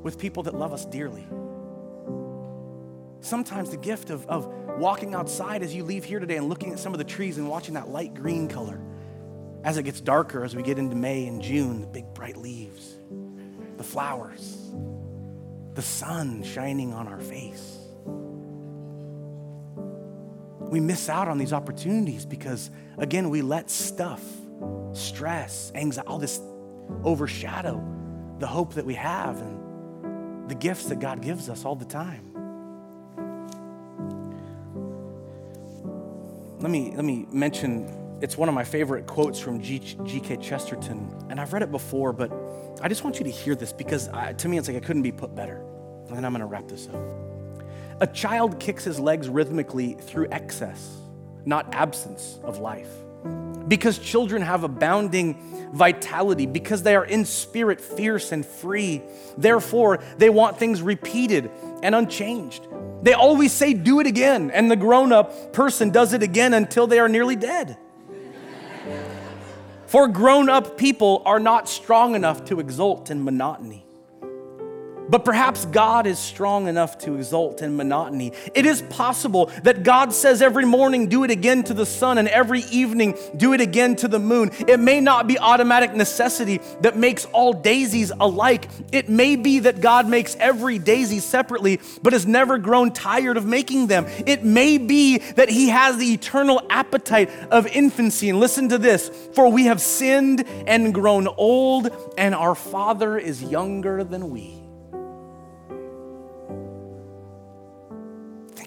with 0.02 0.18
people 0.18 0.42
that 0.44 0.54
love 0.54 0.72
us 0.72 0.84
dearly. 0.86 1.26
Sometimes 3.20 3.70
the 3.70 3.78
gift 3.78 4.10
of, 4.10 4.26
of 4.26 4.46
walking 4.78 5.14
outside 5.14 5.62
as 5.62 5.74
you 5.74 5.84
leave 5.84 6.04
here 6.04 6.18
today 6.18 6.36
and 6.36 6.48
looking 6.48 6.72
at 6.72 6.78
some 6.78 6.92
of 6.92 6.98
the 6.98 7.04
trees 7.04 7.38
and 7.38 7.48
watching 7.48 7.74
that 7.74 7.88
light 7.88 8.14
green 8.14 8.48
color 8.48 8.78
as 9.64 9.78
it 9.78 9.82
gets 9.84 10.00
darker, 10.00 10.44
as 10.44 10.54
we 10.54 10.62
get 10.62 10.78
into 10.78 10.94
May 10.94 11.26
and 11.26 11.42
June, 11.42 11.80
the 11.80 11.86
big 11.86 12.04
bright 12.14 12.36
leaves, 12.36 12.94
the 13.78 13.82
flowers, 13.82 14.58
the 15.72 15.82
sun 15.82 16.42
shining 16.44 16.92
on 16.92 17.08
our 17.08 17.20
face. 17.20 17.78
We 20.70 20.80
miss 20.80 21.08
out 21.08 21.28
on 21.28 21.38
these 21.38 21.52
opportunities 21.52 22.26
because, 22.26 22.70
again, 22.98 23.30
we 23.30 23.40
let 23.42 23.70
stuff, 23.70 24.22
stress, 24.92 25.72
anxiety, 25.74 26.08
all 26.08 26.18
this 26.18 26.40
overshadow 27.02 27.82
the 28.38 28.46
hope 28.46 28.74
that 28.74 28.84
we 28.84 28.94
have 28.94 29.40
and 29.40 30.50
the 30.50 30.54
gifts 30.54 30.86
that 30.86 30.98
God 30.98 31.22
gives 31.22 31.48
us 31.48 31.64
all 31.64 31.76
the 31.76 31.84
time. 31.84 32.30
Let 36.60 36.70
me, 36.70 36.92
let 36.94 37.04
me 37.04 37.26
mention 37.30 38.03
it's 38.20 38.36
one 38.36 38.48
of 38.48 38.54
my 38.54 38.64
favorite 38.64 39.06
quotes 39.06 39.38
from 39.38 39.60
G.K. 39.60 40.38
Chesterton, 40.38 41.26
and 41.28 41.40
I've 41.40 41.52
read 41.52 41.62
it 41.62 41.70
before, 41.70 42.12
but 42.12 42.32
I 42.80 42.88
just 42.88 43.04
want 43.04 43.18
you 43.18 43.24
to 43.24 43.30
hear 43.30 43.54
this 43.54 43.72
because 43.72 44.08
I, 44.08 44.32
to 44.34 44.48
me 44.48 44.58
it's 44.58 44.68
like 44.68 44.76
it 44.76 44.84
couldn't 44.84 45.02
be 45.02 45.12
put 45.12 45.34
better. 45.34 45.56
And 46.08 46.16
then 46.16 46.24
I'm 46.24 46.32
going 46.32 46.40
to 46.40 46.46
wrap 46.46 46.68
this 46.68 46.88
up. 46.88 47.00
A 48.00 48.06
child 48.06 48.58
kicks 48.58 48.84
his 48.84 48.98
legs 48.98 49.28
rhythmically 49.28 49.94
through 49.94 50.28
excess, 50.30 50.96
not 51.44 51.74
absence 51.74 52.38
of 52.44 52.58
life. 52.58 52.90
Because 53.68 53.98
children 53.98 54.42
have 54.42 54.64
abounding 54.64 55.70
vitality, 55.72 56.46
because 56.46 56.82
they 56.82 56.94
are 56.94 57.04
in 57.04 57.24
spirit 57.24 57.80
fierce 57.80 58.32
and 58.32 58.44
free. 58.44 59.02
Therefore, 59.38 60.02
they 60.18 60.28
want 60.28 60.58
things 60.58 60.82
repeated 60.82 61.50
and 61.82 61.94
unchanged. 61.94 62.66
They 63.02 63.14
always 63.14 63.52
say, 63.52 63.74
Do 63.74 64.00
it 64.00 64.06
again, 64.06 64.50
and 64.50 64.70
the 64.70 64.76
grown 64.76 65.12
up 65.12 65.52
person 65.52 65.90
does 65.90 66.12
it 66.12 66.22
again 66.22 66.52
until 66.52 66.86
they 66.86 66.98
are 66.98 67.08
nearly 67.08 67.36
dead. 67.36 67.78
For 69.94 70.08
grown 70.08 70.48
up 70.48 70.76
people 70.76 71.22
are 71.24 71.38
not 71.38 71.68
strong 71.68 72.16
enough 72.16 72.44
to 72.46 72.58
exult 72.58 73.12
in 73.12 73.22
monotony. 73.22 73.83
But 75.08 75.24
perhaps 75.24 75.64
God 75.66 76.06
is 76.06 76.18
strong 76.18 76.68
enough 76.68 76.98
to 76.98 77.16
exult 77.16 77.62
in 77.62 77.76
monotony. 77.76 78.32
It 78.54 78.66
is 78.66 78.82
possible 78.82 79.50
that 79.62 79.82
God 79.82 80.12
says 80.12 80.42
every 80.42 80.64
morning, 80.64 81.08
do 81.08 81.24
it 81.24 81.30
again 81.30 81.62
to 81.64 81.74
the 81.74 81.86
sun, 81.86 82.18
and 82.18 82.28
every 82.28 82.60
evening, 82.70 83.16
do 83.36 83.52
it 83.52 83.60
again 83.60 83.96
to 83.96 84.08
the 84.08 84.18
moon. 84.18 84.50
It 84.66 84.80
may 84.80 85.00
not 85.00 85.26
be 85.26 85.38
automatic 85.38 85.94
necessity 85.94 86.60
that 86.80 86.96
makes 86.96 87.24
all 87.26 87.52
daisies 87.52 88.12
alike. 88.18 88.68
It 88.92 89.08
may 89.08 89.36
be 89.36 89.60
that 89.60 89.80
God 89.80 90.08
makes 90.08 90.36
every 90.36 90.78
daisy 90.78 91.20
separately, 91.20 91.80
but 92.02 92.12
has 92.12 92.26
never 92.26 92.58
grown 92.58 92.92
tired 92.92 93.36
of 93.36 93.46
making 93.46 93.88
them. 93.88 94.06
It 94.26 94.44
may 94.44 94.78
be 94.78 95.18
that 95.18 95.48
He 95.48 95.68
has 95.68 95.96
the 95.96 96.12
eternal 96.12 96.62
appetite 96.70 97.30
of 97.50 97.66
infancy. 97.66 98.30
And 98.30 98.40
listen 98.40 98.68
to 98.70 98.78
this 98.78 99.10
for 99.34 99.50
we 99.50 99.64
have 99.66 99.80
sinned 99.80 100.44
and 100.66 100.94
grown 100.94 101.26
old, 101.26 101.90
and 102.16 102.34
our 102.34 102.54
Father 102.54 103.18
is 103.18 103.42
younger 103.42 104.04
than 104.04 104.30
we. 104.30 104.63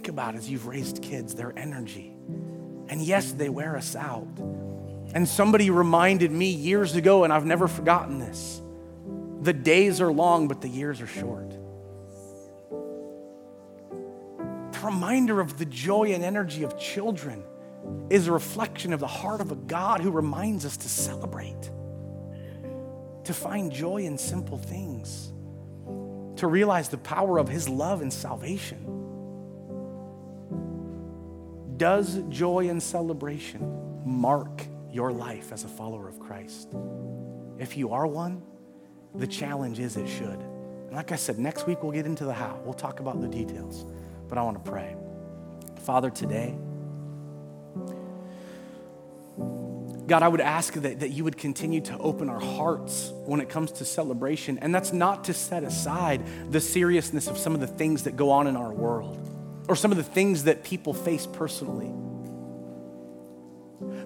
About 0.08 0.36
as 0.36 0.50
you've 0.50 0.68
raised 0.68 1.02
kids, 1.02 1.36
their 1.36 1.58
energy. 1.58 2.16
And 2.90 3.02
yes, 3.02 3.32
they 3.32 3.50
wear 3.50 3.76
us 3.76 3.96
out. 3.96 4.28
And 5.14 5.28
somebody 5.28 5.70
reminded 5.70 6.32
me 6.32 6.50
years 6.50 6.96
ago, 6.96 7.24
and 7.24 7.32
I've 7.32 7.46
never 7.46 7.68
forgotten 7.68 8.20
this 8.20 8.62
the 9.42 9.54
days 9.54 10.02
are 10.02 10.12
long, 10.12 10.48
but 10.48 10.62
the 10.62 10.68
years 10.68 11.00
are 11.00 11.08
short. 11.08 11.52
The 14.74 14.80
reminder 14.84 15.40
of 15.40 15.58
the 15.58 15.66
joy 15.66 16.14
and 16.14 16.24
energy 16.24 16.64
of 16.64 16.78
children 16.78 17.44
is 18.10 18.28
a 18.28 18.32
reflection 18.32 18.94
of 18.94 19.00
the 19.00 19.08
heart 19.08 19.42
of 19.42 19.52
a 19.52 19.56
God 19.56 20.02
who 20.02 20.12
reminds 20.12 20.66
us 20.66 20.76
to 20.78 20.90
celebrate, 20.90 21.72
to 23.24 23.34
find 23.34 23.72
joy 23.72 23.98
in 24.04 24.18
simple 24.18 24.58
things, 24.58 25.32
to 26.38 26.48
realize 26.48 26.90
the 26.90 26.98
power 26.98 27.38
of 27.38 27.48
His 27.48 27.70
love 27.70 28.02
and 28.02 28.12
salvation. 28.12 28.97
Does 31.78 32.24
joy 32.30 32.70
and 32.70 32.82
celebration 32.82 34.02
mark 34.04 34.66
your 34.90 35.12
life 35.12 35.52
as 35.52 35.64
a 35.64 35.68
follower 35.68 36.10
of 36.10 36.20
Christ? 36.20 36.74
If 37.60 37.78
you 37.78 37.94
are 37.94 38.08
one, 38.08 38.42
the 39.14 39.28
challenge 39.28 39.80
is 39.80 39.96
it 39.96 40.08
should. 40.08 40.40
And 40.40 40.96
like 40.96 41.12
I 41.12 41.16
said, 41.16 41.38
next 41.38 41.68
week 41.68 41.84
we'll 41.84 41.92
get 41.92 42.08
into 42.08 42.26
the 42.26 42.34
how. 42.34 42.60
We'll 42.64 42.74
talk 42.74 43.00
about 43.00 43.22
the 43.22 43.28
details. 43.28 43.86
But 44.28 44.40
I 44.40 44.42
want 44.42 44.64
to 44.64 44.72
pray. 44.72 44.96
Father, 45.82 46.10
today, 46.10 46.58
God, 50.08 50.24
I 50.24 50.28
would 50.28 50.42
ask 50.42 50.74
that, 50.74 51.02
that 51.02 51.12
you 51.12 51.26
would 51.26 51.38
continue 51.38 51.82
to 51.82 51.98
open 52.00 52.28
our 52.28 52.40
hearts 52.40 53.12
when 53.26 53.40
it 53.40 53.50
comes 53.50 53.72
to 53.74 53.86
celebration. 53.86 54.58
And 54.60 54.74
that's 54.74 54.94
not 54.94 55.26
to 55.26 55.34
set 55.34 55.64
aside 55.64 56.24
the 56.52 56.62
seriousness 56.62 57.28
of 57.28 57.38
some 57.38 57.54
of 57.54 57.60
the 57.60 57.68
things 57.68 58.04
that 58.04 58.16
go 58.16 58.32
on 58.32 58.48
in 58.48 58.56
our 58.56 58.72
world 58.72 59.27
or 59.68 59.76
some 59.76 59.92
of 59.92 59.98
the 59.98 60.04
things 60.04 60.46
that 60.46 60.64
people 60.64 60.94
face 60.94 61.28
personally. 61.28 61.92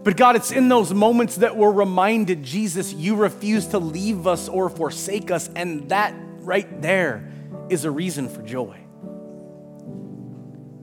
But 0.03 0.17
God, 0.17 0.35
it's 0.35 0.51
in 0.51 0.67
those 0.67 0.93
moments 0.93 1.37
that 1.37 1.55
we're 1.55 1.71
reminded, 1.71 2.43
Jesus, 2.43 2.93
you 2.93 3.15
refuse 3.15 3.67
to 3.67 3.79
leave 3.79 4.27
us 4.27 4.49
or 4.49 4.69
forsake 4.69 5.31
us, 5.31 5.49
and 5.55 5.89
that 5.89 6.13
right 6.39 6.81
there 6.81 7.31
is 7.69 7.85
a 7.85 7.91
reason 7.91 8.27
for 8.27 8.41
joy. 8.41 8.77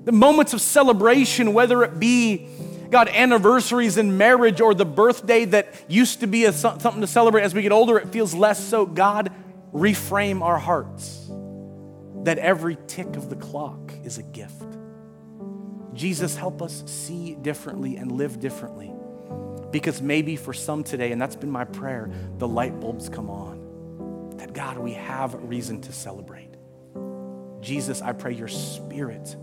The 0.05 0.13
moments 0.13 0.55
of 0.55 0.61
celebration, 0.61 1.53
whether 1.53 1.83
it 1.83 1.99
be, 1.99 2.49
God, 2.91 3.09
anniversaries 3.09 3.99
in 3.99 4.17
marriage 4.17 4.61
or 4.61 4.73
the 4.73 4.87
birthday 4.87 5.45
that 5.47 5.75
used 5.89 6.21
to 6.21 6.27
be 6.27 6.47
a, 6.47 6.53
something 6.53 7.01
to 7.03 7.07
celebrate 7.07 7.43
as 7.43 7.53
we 7.53 7.61
get 7.61 7.73
older, 7.73 7.99
it 7.99 8.09
feels 8.09 8.33
less 8.33 8.65
so. 8.65 8.87
God, 8.87 9.31
reframe 9.75 10.41
our 10.41 10.59
hearts 10.59 11.29
that 12.23 12.39
every 12.39 12.79
tick 12.87 13.17
of 13.17 13.29
the 13.29 13.37
clock 13.37 13.93
is 14.05 14.17
a 14.17 14.23
gift. 14.23 14.68
Jesus, 15.99 16.35
help 16.37 16.63
us 16.63 16.85
see 16.87 17.35
differently 17.35 17.97
and 17.97 18.13
live 18.13 18.39
differently. 18.39 18.93
Because 19.73 20.01
maybe 20.01 20.37
for 20.37 20.55
some 20.55 20.85
today, 20.85 21.11
and 21.11 21.21
that's 21.21 21.35
been 21.35 21.51
my 21.51 21.65
prayer, 21.65 22.09
the 22.39 22.47
light 22.47 22.79
bulbs 22.79 23.09
come 23.09 23.29
on. 23.29 24.37
That 24.37 24.53
God, 24.53 24.79
we 24.79 24.93
have 24.93 25.35
reason 25.35 25.81
to 25.83 25.93
celebrate. 25.93 26.55
Jesus, 27.61 28.01
I 28.01 28.13
pray 28.13 28.33
your 28.33 28.47
spirit 28.47 29.35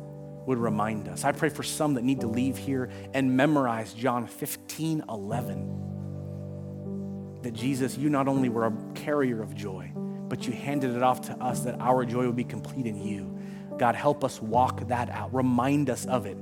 would 0.46 0.58
remind 0.58 1.10
us. 1.10 1.26
I 1.26 1.34
pray 1.34 1.50
for 1.50 1.64
some 1.64 1.96
that 1.96 2.06
need 2.06 2.22
to 2.22 2.28
leave 2.28 2.58
here 2.58 2.90
and 3.14 3.36
memorize 3.36 3.94
John 3.94 4.26
15 4.26 5.04
11. 5.10 7.42
That 7.42 7.54
Jesus, 7.54 7.98
you 7.98 8.10
not 8.10 8.30
only 8.30 8.48
were 8.48 8.68
a 8.68 8.74
carrier 8.94 9.42
of 9.42 9.56
joy, 9.56 9.92
but 9.94 10.48
you 10.48 10.54
handed 10.54 10.96
it 10.96 11.04
off 11.04 11.20
to 11.28 11.34
us 11.44 11.60
that 11.62 11.82
our 11.82 12.06
joy 12.06 12.26
would 12.26 12.38
be 12.38 12.46
complete 12.46 12.86
in 12.86 13.06
you. 13.06 13.35
God, 13.78 13.96
help 13.96 14.24
us 14.24 14.42
walk 14.42 14.88
that 14.88 15.10
out. 15.10 15.34
Remind 15.34 15.90
us 15.90 16.06
of 16.06 16.26
it 16.26 16.38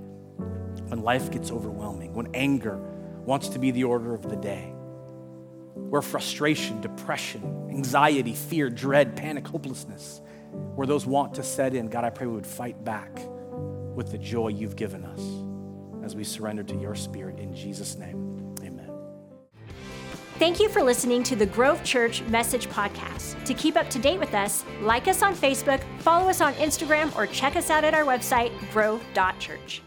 when 0.88 1.02
life 1.02 1.32
gets 1.32 1.52
overwhelming, 1.52 2.14
when 2.14 2.34
anger 2.34 2.78
wants 3.26 3.50
to 3.50 3.60
be 3.60 3.72
the 3.72 3.84
order 3.84 4.14
of 4.14 4.30
the 4.30 4.36
day, 4.36 4.74
where 5.76 6.02
frustration, 6.02 6.82
depression, 6.82 7.68
anxiety, 7.70 8.34
fear, 8.34 8.70
dread, 8.70 9.16
panic, 9.16 9.48
hopelessness, 9.48 10.22
where 10.76 10.86
those 10.86 11.06
want 11.06 11.36
to 11.36 11.44
set 11.44 11.74
in, 11.74 11.88
God, 11.88 12.04
I 12.04 12.10
pray 12.10 12.28
we 12.28 12.34
would 12.34 12.48
fight 12.48 12.84
back 12.84 13.20
with 13.96 14.12
the 14.12 14.18
joy 14.18 14.50
you've 14.50 14.76
given 14.76 15.04
us 15.04 15.22
as 16.04 16.16
we 16.16 16.24
surrender 16.24 16.64
to 16.64 16.76
your 16.76 16.96
spirit 16.96 17.40
in 17.40 17.56
Jesus' 17.56 17.98
name. 17.98 18.33
Thank 20.40 20.60
you 20.60 20.68
for 20.68 20.82
listening 20.82 21.22
to 21.24 21.36
the 21.36 21.46
Grove 21.46 21.84
Church 21.84 22.24
Message 22.24 22.68
Podcast. 22.68 23.44
To 23.46 23.54
keep 23.54 23.78
up 23.78 23.88
to 23.92 24.00
date 24.00 24.20
with 24.20 24.34
us, 24.34 24.66
like 24.82 25.08
us 25.08 25.22
on 25.22 25.36
Facebook, 25.36 25.82
follow 26.00 26.28
us 26.28 26.42
on 26.42 26.54
Instagram, 26.56 27.16
or 27.16 27.28
check 27.28 27.56
us 27.56 27.70
out 27.70 27.84
at 27.84 27.94
our 27.94 28.04
website, 28.04 28.52
grove.church. 28.72 29.84